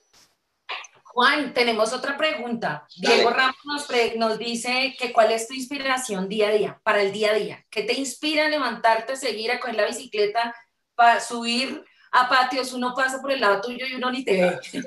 [1.04, 2.86] Juan, tenemos otra pregunta.
[2.96, 7.12] Diego Ramos nos, nos, dice que cuál es tu inspiración día a día, para el
[7.12, 7.66] día a día.
[7.70, 10.54] ¿Qué te inspira a levantarte, seguir a coger la bicicleta,
[10.94, 11.84] para subir
[12.16, 14.58] a patios, uno pasa por el lado tuyo y uno ni te ve.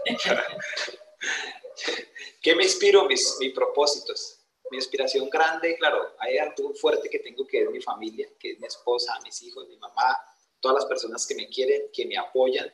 [2.42, 3.06] ¿Qué me inspiro?
[3.06, 4.40] Mis, mis propósitos.
[4.72, 8.60] mi inspiración grande, claro, hay algo fuerte que tengo que es mi familia, que es
[8.60, 10.18] mi esposa, mis hijos, mi mamá,
[10.60, 12.72] todas las personas que me quieren, que me apoyan,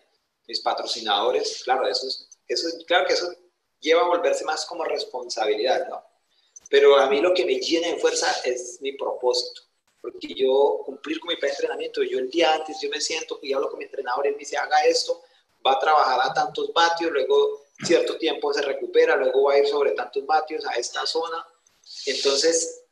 [0.48, 3.34] mis patrocinadores, claro, eso es, eso claro que eso
[3.80, 6.04] lleva a volverse más como responsabilidad, ¿no?
[6.70, 9.62] Pero a mí lo que me llena de fuerza es mi propósito,
[10.12, 13.40] porque yo cumplir con mi plan de entrenamiento, yo el día antes yo me siento
[13.42, 15.24] y hablo con mi entrenador él me dice, haga esto,
[15.66, 19.68] va a trabajar a tantos vatios, luego cierto tiempo se recupera, luego va a ir
[19.68, 21.46] sobre tantos vatios a esta zona.
[22.06, 22.84] Entonces,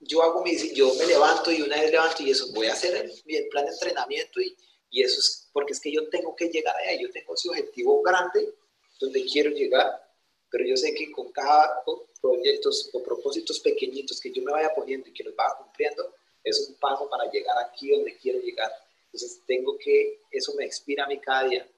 [0.00, 2.94] yo hago mi, yo me levanto y una vez levanto y eso, voy a hacer
[2.94, 4.54] el, plan de entrenamiento y,
[4.90, 8.02] y, eso es porque es que yo tengo que llegar allá, yo tengo ese objetivo
[8.02, 8.54] grande
[9.00, 10.06] donde quiero llegar,
[10.50, 11.82] pero yo sé que con cada
[12.20, 16.14] proyectos o propósitos pequeñitos que yo me vaya poniendo y que los vaya cumpliendo,
[16.44, 18.70] es un paso para llegar aquí donde quiero llegar.
[19.06, 21.68] Entonces tengo que, eso me inspira a mí cada día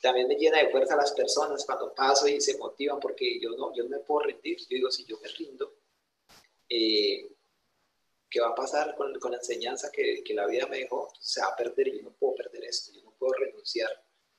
[0.00, 3.74] también me llena de fuerza las personas cuando paso y se motivan porque yo no,
[3.74, 4.58] yo no me puedo rendir.
[4.58, 5.74] Yo digo, si yo me rindo,
[6.68, 7.30] eh,
[8.28, 11.12] ¿qué va a pasar con, con la enseñanza que, que, la vida me dejó?
[11.20, 13.90] Se va a perder y yo no puedo perder esto, yo no puedo renunciar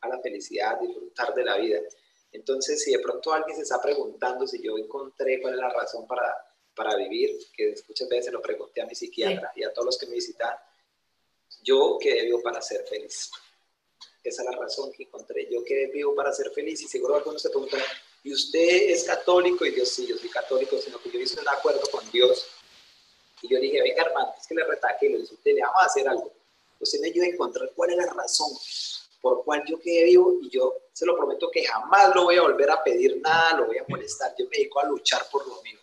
[0.01, 1.79] a la felicidad, disfrutar de la vida.
[2.31, 6.07] Entonces, si de pronto alguien se está preguntando si yo encontré cuál es la razón
[6.07, 6.33] para,
[6.76, 9.97] para vivir, que muchas veces se lo pregunté a mi psiquiatra y a todos los
[9.97, 10.55] que me visitan,
[11.63, 13.32] yo quedé vivo para ser feliz.
[14.24, 15.47] Esa es la razón que encontré.
[15.51, 17.82] Yo quedé vivo para ser feliz y seguro algunos se preguntan,
[18.24, 19.65] ¿y usted es católico?
[19.65, 22.47] Y Dios, sí, yo soy católico, sino que yo hice un acuerdo con Dios.
[23.41, 26.07] Y yo dije, venga hermano, es que le retaque, le insulté, le vamos a hacer
[26.07, 26.32] algo.
[26.80, 28.51] Usted me ayuda a encontrar cuál es la razón
[29.22, 32.41] por cual yo quedé vivo y yo se lo prometo que jamás lo voy a
[32.41, 34.34] volver a pedir nada, lo voy a molestar.
[34.38, 35.80] Yo me dedico a luchar por lo mío.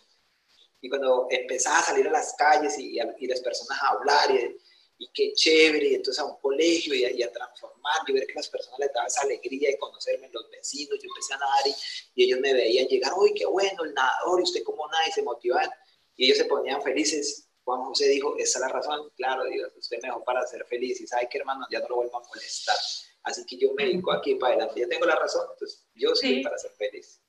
[0.81, 4.57] Y cuando empezaba a salir a las calles y, y las personas a hablar y,
[4.99, 8.49] y qué chévere, y entonces a un colegio y a, transformar, y ver que las
[8.49, 11.67] personas les daban esa alegría de conocerme, los vecinos, yo empecé a nadar
[12.15, 15.11] y, ellos me veían llegar, uy, qué bueno, el nadador, y usted cómo nada, y
[15.11, 15.69] se motivaban,
[16.17, 17.47] y ellos se ponían felices.
[17.63, 20.99] Juan José dijo, esa es la razón, claro, Dios, usted me dejó para ser feliz,
[20.99, 22.77] y sabe que hermano, ya no lo vuelvo a molestar.
[23.23, 26.41] Así que yo me dedico aquí para adelante, ya tengo la razón, entonces yo sí.
[26.41, 27.21] para ser feliz.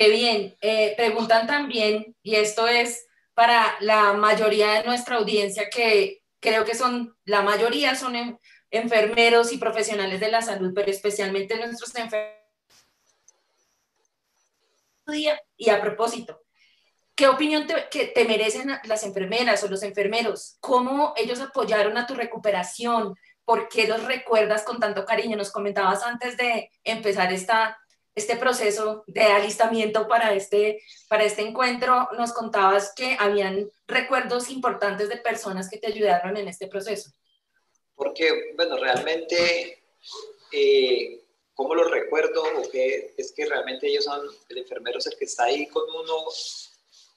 [0.00, 0.56] Qué bien.
[0.62, 6.74] Eh, preguntan también, y esto es para la mayoría de nuestra audiencia que creo que
[6.74, 8.40] son, la mayoría son
[8.70, 12.34] enfermeros y profesionales de la salud, pero especialmente nuestros enfermeros.
[15.58, 16.44] Y a propósito,
[17.14, 20.56] ¿qué opinión te, que te merecen las enfermeras o los enfermeros?
[20.60, 23.14] ¿Cómo ellos apoyaron a tu recuperación?
[23.44, 25.36] ¿Por qué los recuerdas con tanto cariño?
[25.36, 27.76] Nos comentabas antes de empezar esta,
[28.14, 35.08] este proceso de alistamiento para este, para este encuentro, nos contabas que habían recuerdos importantes
[35.08, 37.10] de personas que te ayudaron en este proceso.
[37.94, 39.82] Porque, bueno, realmente,
[40.52, 41.22] eh,
[41.54, 42.42] ¿cómo lo recuerdo?
[42.42, 46.24] O es que realmente ellos son, el enfermero es el que está ahí con uno,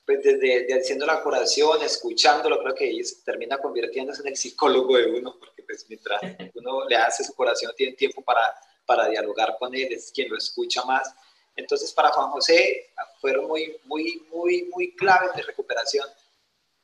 [0.06, 5.06] pues desde, haciendo la curación, escuchándolo, creo que ellos termina convirtiéndose en el psicólogo de
[5.12, 6.22] uno, porque pues mientras
[6.56, 8.54] uno le hace su curación, tiene tiempo para
[8.86, 11.14] para dialogar con él, es quien lo escucha más.
[11.56, 16.08] Entonces, para Juan José fueron muy, muy, muy, muy claves de recuperación.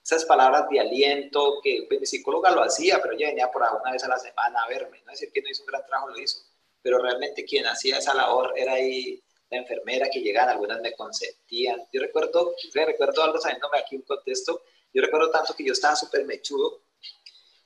[0.03, 3.91] Esas palabras de aliento, que pues, mi psicóloga lo hacía, pero ella venía por una
[3.91, 5.01] vez a la semana a verme.
[5.05, 6.39] No decir que no hizo un gran trabajo, lo hizo.
[6.81, 11.87] Pero realmente quien hacía esa labor era ahí la enfermera que llegaban, algunas me consentían.
[11.91, 16.25] Yo recuerdo, recuerdo algo sabiéndome aquí un contexto, yo recuerdo tanto que yo estaba súper
[16.25, 16.81] mechudo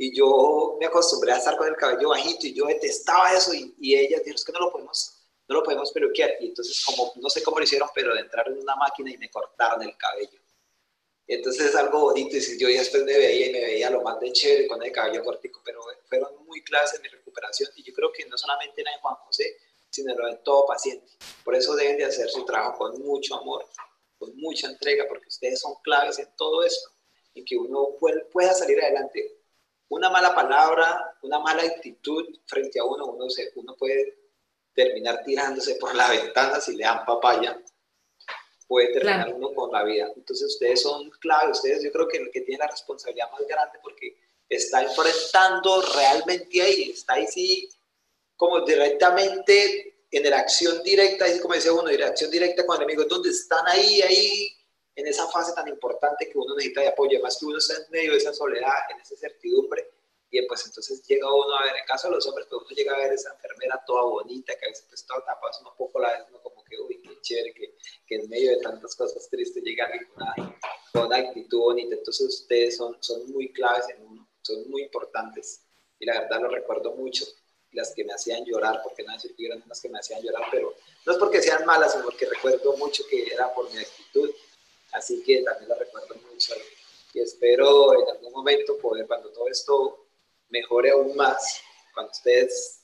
[0.03, 3.73] y yo me acostumbré a estar con el cabello bajito y yo detestaba eso y,
[3.79, 6.35] y ella dijo, es que no lo podemos, no lo podemos peluquear.
[6.41, 9.17] Y entonces, como, no sé cómo lo hicieron, pero de entrar en una máquina y
[9.17, 10.41] me cortaron el cabello.
[11.25, 14.33] Entonces es algo bonito y yo después me veía y me veía lo más de
[14.33, 15.79] chévere con el cabello cortico, pero
[16.09, 19.55] fueron muy claves en mi recuperación y yo creo que no solamente en Juan José,
[19.89, 21.13] sino en todo paciente.
[21.45, 23.69] Por eso deben de hacer su trabajo con mucho amor,
[24.17, 26.91] con mucha entrega, porque ustedes son claves en todo eso,
[27.33, 27.95] y que uno
[28.33, 29.42] pueda salir adelante
[29.93, 34.17] una mala palabra, una mala actitud frente a uno, uno, se, uno puede
[34.73, 37.61] terminar tirándose por la ventana si le dan papaya,
[38.67, 40.11] puede terminar uno con la vida.
[40.15, 43.79] Entonces ustedes son clave, ustedes yo creo que el que tiene la responsabilidad más grande
[43.83, 44.17] porque
[44.49, 47.69] está enfrentando realmente ahí, está ahí sí
[48.35, 53.29] como directamente en la acción directa, como decía uno, acción directa con el enemigo, donde
[53.29, 54.55] están ahí, ahí
[54.95, 57.91] en esa fase tan importante que uno necesita de apoyo, además que uno está en
[57.91, 59.89] medio de esa soledad, en esa certidumbre,
[60.29, 62.95] y pues entonces llega uno a ver, en caso de los hombres, pues uno llega
[62.95, 66.11] a ver esa enfermera toda bonita, que a veces pues toda tapada, un poco la
[66.11, 67.75] vez, uno como que, uy, qué chévere, que,
[68.07, 70.59] que en medio de tantas cosas tristes llega alguien con una,
[70.91, 75.61] con una actitud bonita, entonces ustedes son, son muy claves en uno, son muy importantes,
[75.99, 77.25] y la verdad lo recuerdo mucho,
[77.71, 80.43] las que me hacían llorar, porque no decir que eran las que me hacían llorar,
[80.51, 80.75] pero
[81.05, 84.31] no es porque sean malas, sino porque recuerdo mucho que era por mi actitud,
[84.93, 86.53] así que también la recuerdo mucho
[87.13, 90.07] y espero en algún momento poder, cuando todo esto
[90.49, 91.61] mejore aún más,
[91.93, 92.81] cuando ustedes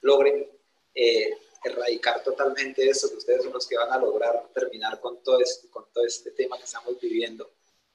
[0.00, 0.50] logren
[0.94, 1.30] eh,
[1.62, 5.68] erradicar totalmente eso, que ustedes son los que van a lograr terminar con todo, este,
[5.68, 7.50] con todo este tema que estamos viviendo,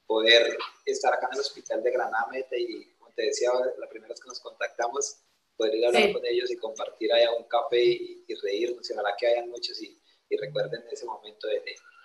[0.06, 4.20] poder estar acá en el hospital de Granamete y, como te decía, la primera vez
[4.20, 5.16] que nos contactamos,
[5.56, 9.14] poder ir a hablar con ellos y compartir allá un café y, reírnos, y ojalá
[9.18, 9.98] que hayan muchos y,
[10.40, 11.62] recuerden ese momento de,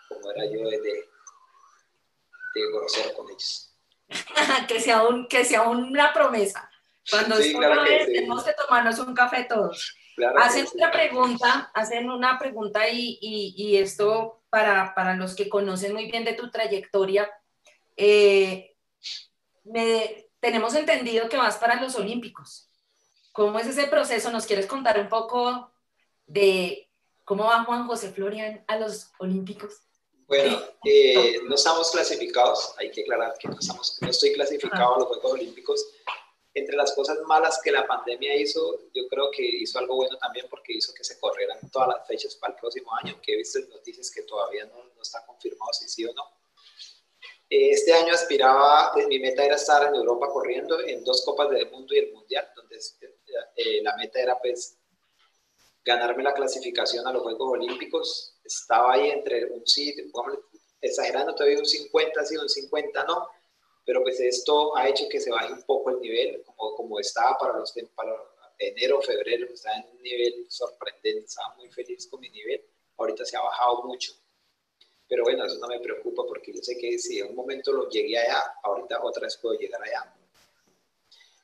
[0.09, 1.05] cómo era yo de,
[2.71, 3.73] grosero con ellos.
[4.67, 6.69] que, sea un, que sea una promesa.
[7.09, 7.55] Cuando sí,
[8.05, 9.95] tenemos que tomarnos un café todos.
[10.37, 16.09] hacen una pregunta, hacen una pregunta y, y, esto para, para, los que conocen muy
[16.11, 17.29] bien de tu trayectoria.
[17.95, 18.75] Eh,
[19.63, 22.69] me, tenemos entendido que vas para los Olímpicos.
[23.31, 24.31] ¿Cómo es ese proceso?
[24.31, 25.71] ¿Nos quieres contar un poco
[26.25, 26.89] de
[27.23, 29.86] cómo va Juan José Florian a los Olímpicos?
[30.27, 34.99] Bueno, eh, no estamos clasificados, hay que aclarar que no, estamos, no estoy clasificado a
[34.99, 35.85] los Juegos Olímpicos.
[36.53, 40.47] Entre las cosas malas que la pandemia hizo, yo creo que hizo algo bueno también
[40.49, 43.59] porque hizo que se corrieran todas las fechas para el próximo año, que he visto
[43.69, 46.23] noticias que todavía no, no está confirmado si sí o no.
[47.49, 51.69] Este año aspiraba, pues, mi meta era estar en Europa corriendo en dos Copas del
[51.71, 52.77] Mundo y el Mundial, donde
[53.55, 54.77] eh, la meta era pues
[55.85, 58.36] ganarme la clasificación a los Juegos Olímpicos.
[58.47, 59.93] Estaba ahí entre un sí,
[60.81, 63.27] exagerando todavía un 50 sí, un 50 no,
[63.85, 67.37] pero pues esto ha hecho que se baje un poco el nivel, como, como estaba
[67.37, 68.13] para los para
[68.57, 72.63] enero, febrero, estaba en un nivel sorprendente, estaba muy feliz con mi nivel,
[72.97, 74.13] ahorita se ha bajado mucho.
[75.07, 77.89] Pero bueno, eso no me preocupa porque yo sé que si en un momento lo
[77.89, 80.13] llegué allá, ahorita otra vez puedo llegar allá.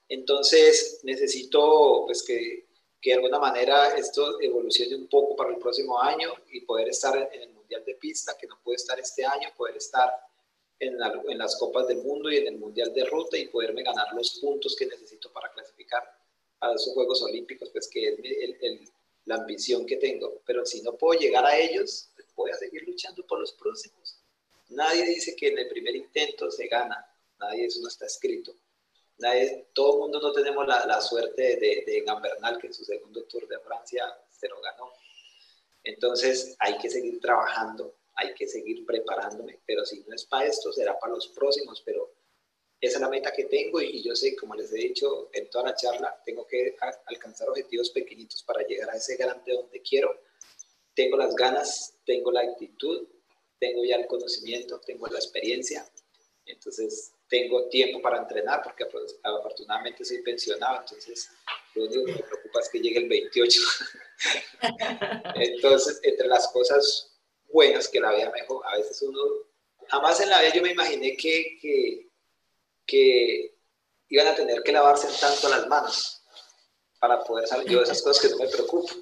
[0.10, 2.68] Entonces necesito pues que
[3.04, 7.18] que de alguna manera esto evolucione un poco para el próximo año y poder estar
[7.34, 10.10] en, el Mundial de Pista, que no puede estar este año, poder estar
[10.80, 10.96] en,
[11.28, 14.40] en, las Copas del Mundo y en el Mundial de Ruta y poderme ganar los
[14.40, 16.02] puntos que necesito para clasificar
[16.62, 18.94] a esos Juegos Olímpicos, pues que es
[19.26, 20.42] la ambición que tengo.
[20.46, 24.18] Pero si no puedo llegar a ellos, pues voy a seguir luchando por los próximos.
[24.70, 27.06] Nadie dice que en el primer intento se gana,
[27.38, 28.56] nadie, eso no está escrito
[29.74, 33.48] todo el mundo no tenemos la, suerte de, de Gambernal, que en su segundo Tour
[33.48, 34.92] de Francia se lo ganó.
[35.84, 40.72] Entonces hay que seguir trabajando, hay que seguir preparándome, pero si no es para esto,
[40.72, 42.14] será para los próximos, pero
[42.84, 45.70] esa es la meta que tengo y, yo sé, como les he dicho en toda
[45.70, 50.20] la charla, tengo que alcanzar objetivos pequeñitos para llegar a ese grande donde quiero.
[50.94, 53.08] Tengo las ganas, tengo la actitud,
[53.58, 55.90] tengo ya el conocimiento, tengo la experiencia.
[56.46, 61.30] Entonces, tengo tiempo para entrenar porque pues, afortunadamente soy pensionado, entonces
[61.76, 63.62] lo único que me preocupa es que llegue el 28.
[65.36, 67.12] entonces, entre las cosas
[67.52, 69.20] buenas que la vida mejor, a veces uno,
[69.88, 72.08] jamás en la vida yo me imaginé que, que,
[72.86, 73.56] que
[74.10, 76.22] iban a tener que lavarse tanto las manos
[77.00, 78.94] para poder salir yo de esas cosas que no me preocupo.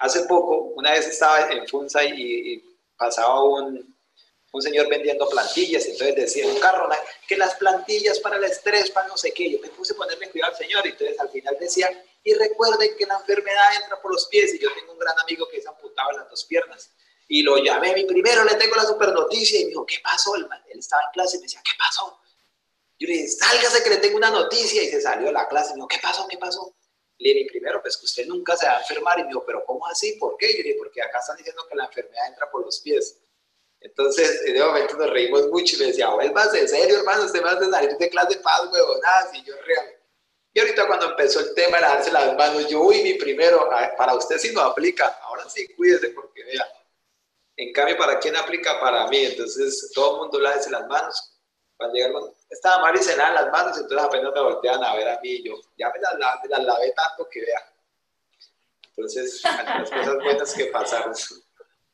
[0.00, 2.62] Hace poco, una vez estaba en Funza y
[2.96, 3.97] pasaba un,
[4.52, 6.88] un señor vendiendo plantillas, entonces decía un carro,
[7.26, 10.30] que las plantillas para el estrés, para no sé qué, yo me puse a ponerme
[10.30, 14.12] cuidado al señor, y entonces al final decía, y recuerden que la enfermedad entra por
[14.12, 16.90] los pies, y yo tengo un gran amigo que es amputado en las dos piernas,
[17.28, 20.34] y lo llamé, mi primero le tengo la super noticia, y me dijo, ¿qué pasó?
[20.34, 22.18] Él, él estaba en clase y me decía, ¿qué pasó?
[22.98, 25.70] Yo le dije, sálgase que le tengo una noticia, y se salió de la clase,
[25.70, 26.26] y me dijo, ¿qué pasó?
[26.26, 26.74] ¿Qué pasó?
[27.18, 29.62] Le dije, primero, pues que usted nunca se va a enfermar, y me dijo, ¿pero
[29.66, 30.14] cómo así?
[30.14, 30.50] ¿Por qué?
[30.52, 33.18] Yo le dije, porque acá están diciendo que la enfermedad entra por los pies.
[33.80, 37.42] Entonces, en ese momento nos reímos mucho y me decía, más en serio, hermano, usted
[37.42, 39.86] me hace salir de clase de paz, huevón, nada, si yo real.
[40.52, 44.14] Y ahorita cuando empezó el tema de darse las manos, yo, uy, mi primero, para
[44.14, 46.66] usted sí no aplica, ahora sí, cuídese porque vea.
[47.56, 48.80] En cambio, ¿para quién aplica?
[48.80, 49.24] Para mí.
[49.24, 51.34] Entonces, todo el mundo lávese las manos.
[51.76, 55.08] Cuando llegaron, estaba mal y se lavan las manos, entonces apenas me voltean a ver
[55.08, 57.72] a mí y yo, ya me las, me las lavé tanto que vea.
[58.88, 61.14] Entonces, las cosas buenas que pasaron.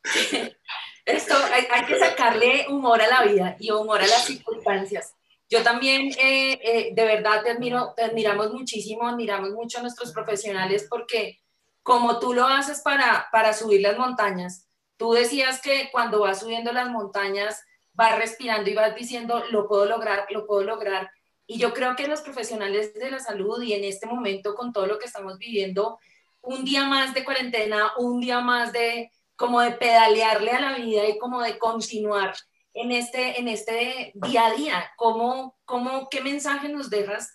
[1.05, 5.14] Esto hay, hay, que sacarle humor a la vida y humor a las circunstancias.
[5.50, 10.12] Yo también, eh, eh, de verdad, te admiro, te admiramos muchísimo, admiramos mucho a nuestros
[10.12, 11.40] profesionales porque
[11.82, 16.72] como tú lo haces para, para subir las montañas, tú decías que cuando vas subiendo
[16.72, 21.11] las montañas, vas respirando y vas diciendo, lo puedo lograr, lo puedo lograr.
[21.46, 24.86] Y yo creo que los profesionales de la salud y en este momento con todo
[24.86, 25.98] lo que estamos viviendo,
[26.40, 31.09] un día más de cuarentena, un día más de, como de pedalearle a la vida
[31.09, 32.35] y como de continuar
[32.72, 34.93] en este, en este día a día.
[34.97, 37.35] ¿Cómo, cómo, ¿Qué mensaje nos dejas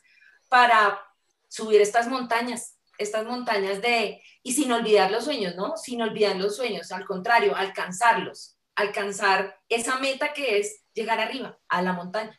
[0.50, 1.02] para
[1.48, 2.76] subir estas montañas?
[2.98, 5.78] Estas montañas de, y sin olvidar los sueños, ¿no?
[5.78, 11.82] Sin olvidar los sueños, al contrario, alcanzarlos, alcanzar esa meta que es llegar arriba, a
[11.82, 12.38] la montaña?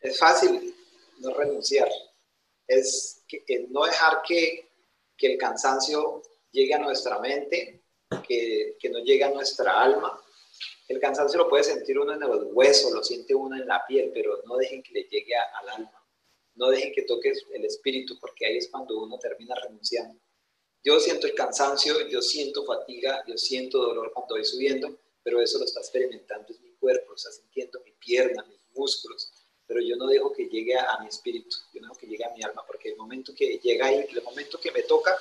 [0.00, 0.74] Es fácil
[1.18, 1.88] no renunciar,
[2.66, 4.70] es que, no dejar que,
[5.16, 7.79] que, el cansancio llegue a nuestra mente,
[8.26, 10.20] que, que no llegue a nuestra alma.
[10.88, 14.10] El cansancio lo puede sentir uno en los huesos, lo siente uno en la piel,
[14.12, 16.04] pero no dejen que le llegue al alma.
[16.56, 20.20] No dejen que toque el espíritu, porque ahí es cuando uno termina renunciando.
[20.82, 25.58] Yo siento el cansancio, yo siento fatiga, yo siento dolor cuando voy subiendo, pero eso
[25.58, 29.30] lo está experimentando es mi cuerpo, lo está sintiendo mi pierna, mis músculos,
[29.66, 32.30] pero yo no dejo que llegue a, mi espíritu, yo no dejo que llegue a
[32.30, 35.16] mi alma, porque el momento que llega ahí, el momento que me toca,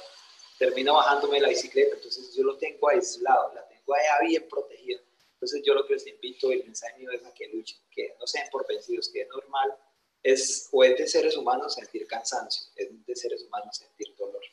[0.59, 4.99] termina bajándome la bicicleta, entonces yo lo tengo aislado, la tengo ahí bien protegida.
[5.33, 8.27] Entonces yo lo que les invito, el mensaje mío es a que luchen, que no
[8.27, 9.73] sean por vencidos, que es normal,
[10.21, 14.43] es, o es de seres humanos sentir cansancio, es de seres humanos sentir dolor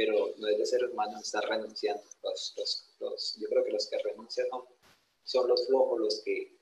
[0.00, 2.02] pero no es de ser humanos estar renunciando.
[2.22, 4.46] Los, los, los, yo creo que los que renuncian
[5.24, 6.56] son los flojos, los que,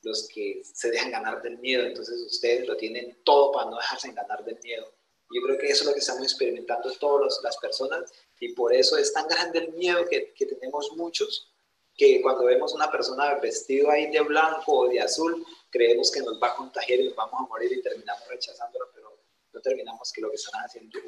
[0.00, 1.84] los que se dejan ganar del miedo.
[1.84, 4.90] Entonces ustedes lo tienen todo para no dejarse ganar del miedo.
[5.30, 8.96] Yo creo que eso es lo que estamos experimentando todas las personas y por eso
[8.96, 11.52] es tan grande el miedo que, que tenemos muchos
[11.96, 16.40] que cuando vemos una persona vestido ahí de blanco o de azul, creemos que nos
[16.40, 19.18] va a contagiar y nos vamos a morir y terminamos rechazándolo, pero
[19.52, 20.98] no terminamos que lo que están haciendo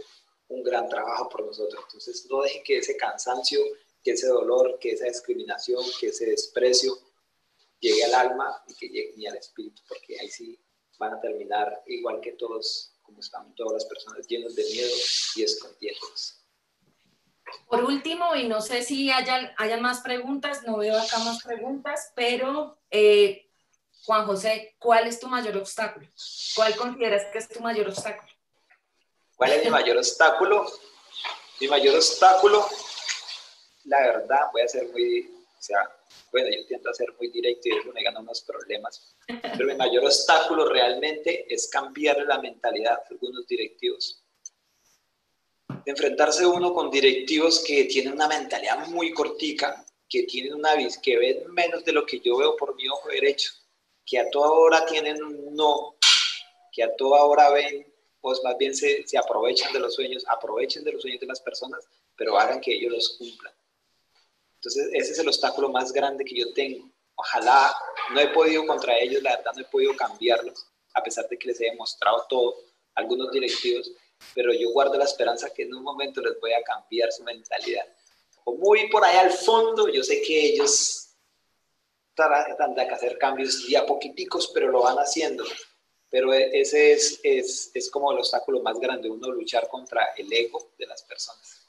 [0.49, 1.85] un gran trabajo por nosotros.
[1.87, 3.61] Entonces, no dejen que ese cansancio,
[4.03, 6.99] que ese dolor, que esa discriminación, que ese desprecio
[7.79, 10.59] llegue al alma y que llegue al espíritu, porque ahí sí
[10.99, 14.95] van a terminar igual que todos, como están todas las personas, llenos de miedo
[15.35, 16.35] y escondiéndose.
[17.69, 22.13] Por último, y no sé si hayan, hayan más preguntas, no veo acá más preguntas,
[22.15, 23.51] pero eh,
[24.05, 26.09] Juan José, ¿cuál es tu mayor obstáculo?
[26.55, 28.33] ¿Cuál consideras que es tu mayor obstáculo?
[29.37, 30.71] ¿Cuál es mi mayor obstáculo?
[31.61, 32.65] Mi mayor obstáculo,
[33.85, 35.79] la verdad, voy a ser muy, o sea,
[36.31, 39.75] bueno, yo tiendo a ser muy directo y eso me gana unos problemas, pero mi
[39.75, 44.23] mayor obstáculo realmente es cambiar la mentalidad de algunos directivos.
[45.85, 50.71] Enfrentarse uno con directivos que tienen una mentalidad muy cortica, que tienen una
[51.03, 53.53] que ven menos de lo que yo veo por mi ojo derecho,
[54.05, 55.97] que a toda hora tienen un no,
[56.73, 57.87] que a toda hora ven
[58.21, 61.41] pues más bien se, se, aprovechan de los sueños, aprovechen de los sueños de las
[61.41, 63.55] personas, pero hagan que ellos los cumplan.
[64.57, 66.90] Entonces, ese es el obstáculo más grande que yo tengo.
[67.21, 67.75] Ojalá
[68.13, 71.49] no he podido contra ellos, la verdad no he podido cambiarlos, a pesar de que
[71.49, 72.57] les he demostrado todo,
[72.95, 73.91] algunos directivos,
[74.35, 77.87] pero yo guardo la esperanza que en un momento les voy a cambiar su mentalidad.
[78.45, 81.11] O muy por allá al fondo, yo sé que ellos
[82.15, 85.45] tratan de hacer cambios ya poquiticos, pero lo van haciendo
[86.11, 90.31] pero e, ese es, es, es como el obstáculo más grande, uno luchar contra el
[90.31, 91.60] ego de las personas.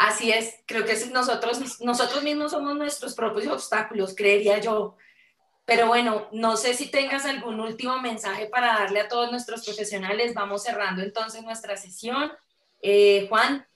[0.00, 4.96] Así es, creo que nosotros, nosotros mismos somos nuestros propios obstáculos, creería yo.
[5.66, 10.32] Pero bueno, no sé si tengas algún último mensaje para darle a todos nuestros profesionales.
[10.32, 12.32] Vamos cerrando entonces nuestra sesión.
[12.80, 13.66] Eh, Juan,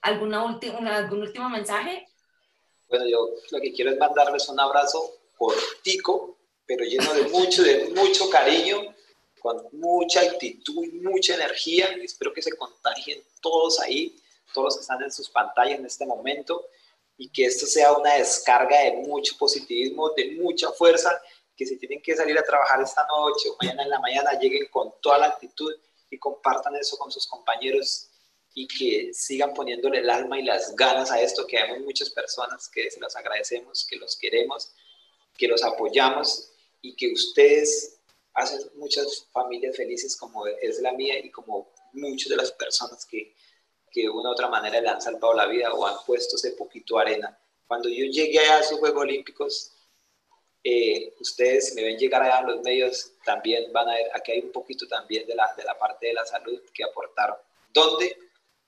[0.00, 2.08] ¿alguna ¿algún último mensaje?
[2.88, 7.90] Bueno, yo lo que quiero es mandarles un abrazo cortico pero lleno de mucho, de
[7.90, 8.78] mucho cariño,
[9.40, 11.88] con mucha actitud y mucha energía.
[12.02, 14.16] espero que se contagien todos ahí,
[14.56, 16.66] todos los que están en sus pantallas en este momento,
[17.18, 21.20] y que esto sea una descarga de mucho positivismo, de mucha fuerza,
[21.54, 24.66] que si tienen que salir a trabajar esta noche o mañana en la mañana, lleguen
[24.70, 25.74] con toda la actitud
[26.10, 28.08] y compartan eso con sus compañeros
[28.54, 32.68] y que sigan poniéndole el alma y las ganas a esto, que hay muchas personas
[32.68, 34.72] que se los agradecemos, que los queremos,
[35.36, 36.50] que los apoyamos
[36.80, 37.98] y que ustedes
[38.32, 43.34] hacen muchas familias felices como es la mía y como muchas de las personas que,
[43.96, 46.52] que de una u otra manera le han salvado la vida o han puesto ese
[46.52, 47.34] poquito arena.
[47.66, 49.72] Cuando yo llegué a esos Juegos Olímpicos,
[50.62, 54.40] eh, ustedes me ven llegar allá a los medios, también van a ver, aquí hay
[54.40, 57.38] un poquito también de la, de la parte de la salud que aportaron.
[57.72, 58.18] ¿Dónde?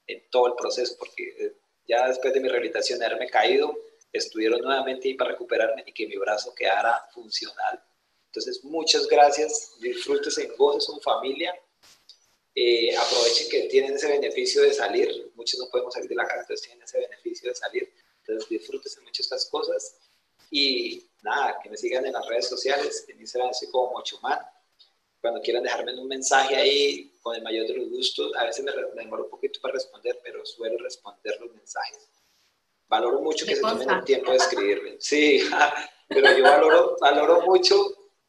[0.06, 1.52] En todo el proceso, porque eh,
[1.86, 3.76] ya después de mi rehabilitación, de haberme caído,
[4.10, 7.82] estuvieron nuevamente ahí para recuperarme y que mi brazo quedara funcional
[8.28, 11.54] entonces, muchas gracias, disfrútense, en su familia,
[12.54, 16.40] eh, aprovechen que tienen ese beneficio de salir, muchos no podemos salir de la casa,
[16.40, 19.96] entonces tienen ese beneficio de salir, entonces disfrútense mucho estas cosas.
[20.50, 24.40] Y nada, que me sigan en las redes sociales, en Instagram soy como Mochoman,
[25.20, 28.72] cuando quieran dejarme un mensaje ahí, con el mayor de los gustos, a veces me,
[28.94, 32.08] demoro un poquito para responder, pero suelo responder los mensajes.
[32.88, 34.96] Valoro mucho que se tomen el tiempo de escribirme.
[35.00, 35.42] Sí,
[36.08, 37.74] pero yo valoro, valoro mucho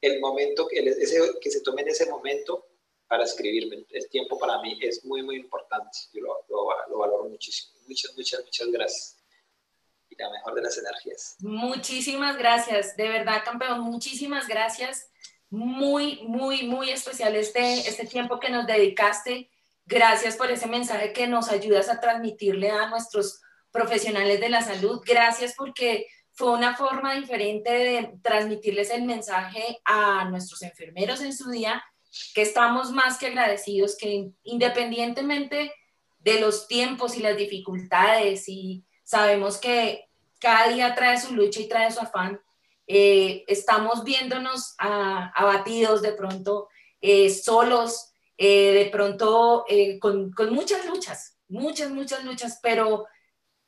[0.01, 2.65] el momento, que, ese, que se tome en ese momento
[3.09, 3.85] para escribirme.
[3.89, 5.97] El tiempo para mí es muy, muy importante.
[6.13, 7.73] Yo lo, lo, valoro muchísimo.
[7.87, 9.17] Muchas, muchas, muchas gracias.
[10.17, 11.35] la mejor de las energías.
[11.39, 15.09] Muchísimas gracias, de verdad, campeón, muchísimas gracias.
[15.49, 19.49] Muy, muy, muy especial este, este tiempo que nos dedicaste.
[19.85, 23.41] Gracias por ese mensaje que nos ayudas a transmitirle a nuestros
[23.71, 25.01] profesionales de la salud.
[25.03, 31.49] Gracias porque fue una forma diferente de transmitirles el mensaje a nuestros enfermeros en su
[31.49, 31.83] día,
[32.33, 35.71] que estamos más que agradecidos, que independientemente
[36.19, 41.67] de los tiempos y las dificultades y sabemos que cada día trae su lucha y
[41.67, 42.39] trae su afán,
[42.87, 46.69] eh, estamos viéndonos abatidos de pronto,
[47.01, 49.65] eh, solos, eh, de pronto
[49.99, 53.05] con, con, muchas luchas, muchas, muchas luchas, pero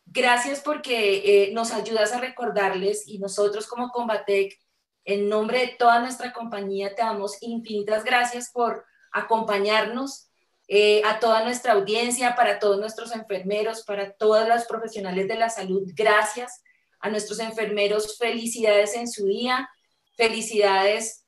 [0.05, 4.57] gracias porque nos ayudas a recordarles y nosotros como Combatec,
[5.05, 10.31] en nombre de toda nuestra compañía, te damos infinitas gracias por acompañarnos
[10.67, 15.49] eh, a toda nuestra audiencia, para todos nuestros enfermeros, para todas las profesionales de la
[15.49, 16.63] salud, gracias.
[17.01, 19.67] A nuestros enfermeros, felicidades en su día,
[20.15, 21.25] felicidades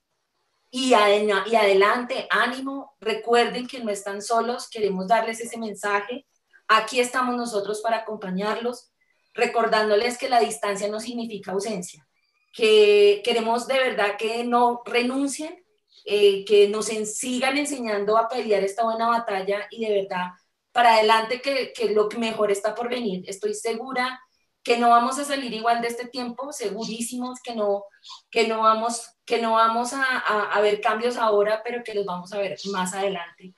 [0.71, 2.95] y, y adelante, ánimo.
[3.01, 6.26] Recuerden que no están solos, queremos darles ese mensaje.
[6.67, 8.91] Aquí estamos nosotros para acompañarlos,
[9.34, 12.07] recordándoles que la distancia no significa ausencia,
[12.54, 15.66] que queremos de verdad que no renuncien
[16.06, 20.28] eh, que nos sigan enseñando a pelear esta buena batalla y de verdad
[20.74, 23.24] para adelante que, que lo mejor está por venir.
[23.28, 24.20] Estoy segura
[24.64, 27.84] que no vamos a salir igual de este tiempo, segurísimos que no,
[28.32, 32.34] que no vamos, que no vamos a, a, ver cambios ahora, pero que los vamos
[32.34, 33.54] a ver más adelante.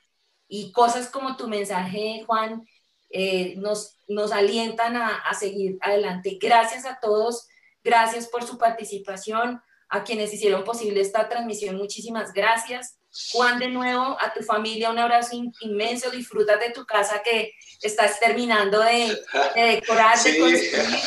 [0.48, 2.66] Y cosas como tu mensaje, Juan,
[3.10, 6.38] eh, nos, nos alientan a, a seguir adelante.
[6.40, 7.48] Gracias a todos,
[7.86, 12.98] gracias por su participación a quienes hicieron posible esta transmisión, muchísimas gracias.
[13.32, 18.18] Juan, de nuevo, a tu familia un abrazo inmenso, disfruta de tu casa que estás
[18.18, 19.16] terminando de,
[19.54, 21.00] decorar, de construir.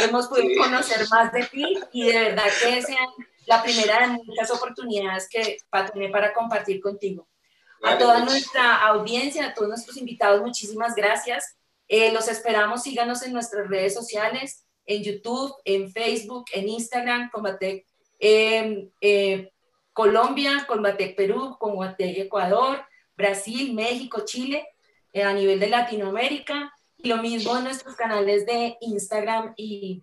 [0.00, 3.08] Hemos podido conocer más de ti y de verdad que sean
[3.46, 5.58] la primera de muchas oportunidades que
[5.92, 7.28] tener para compartir contigo.
[7.82, 11.56] A toda nuestra audiencia, a todos nuestros invitados, muchísimas gracias.
[11.88, 17.86] Eh, los esperamos, síganos en nuestras redes sociales, en YouTube, en Facebook, en Instagram, Combatec
[18.20, 19.50] eh,
[19.92, 22.84] Colombia, Combatec Perú, Combatec Ecuador,
[23.16, 24.66] Brasil, México, Chile,
[25.12, 30.02] eh, a nivel de Latinoamérica, y lo mismo en nuestros canales de Instagram y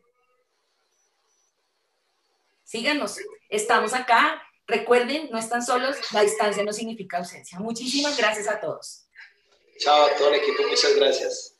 [2.63, 3.17] síganos,
[3.49, 4.41] estamos acá.
[4.67, 7.59] Recuerden, no están solos, la distancia no significa ausencia.
[7.59, 9.05] Muchísimas gracias a todos.
[9.79, 11.57] Chao a todo el equipo, muchas gracias.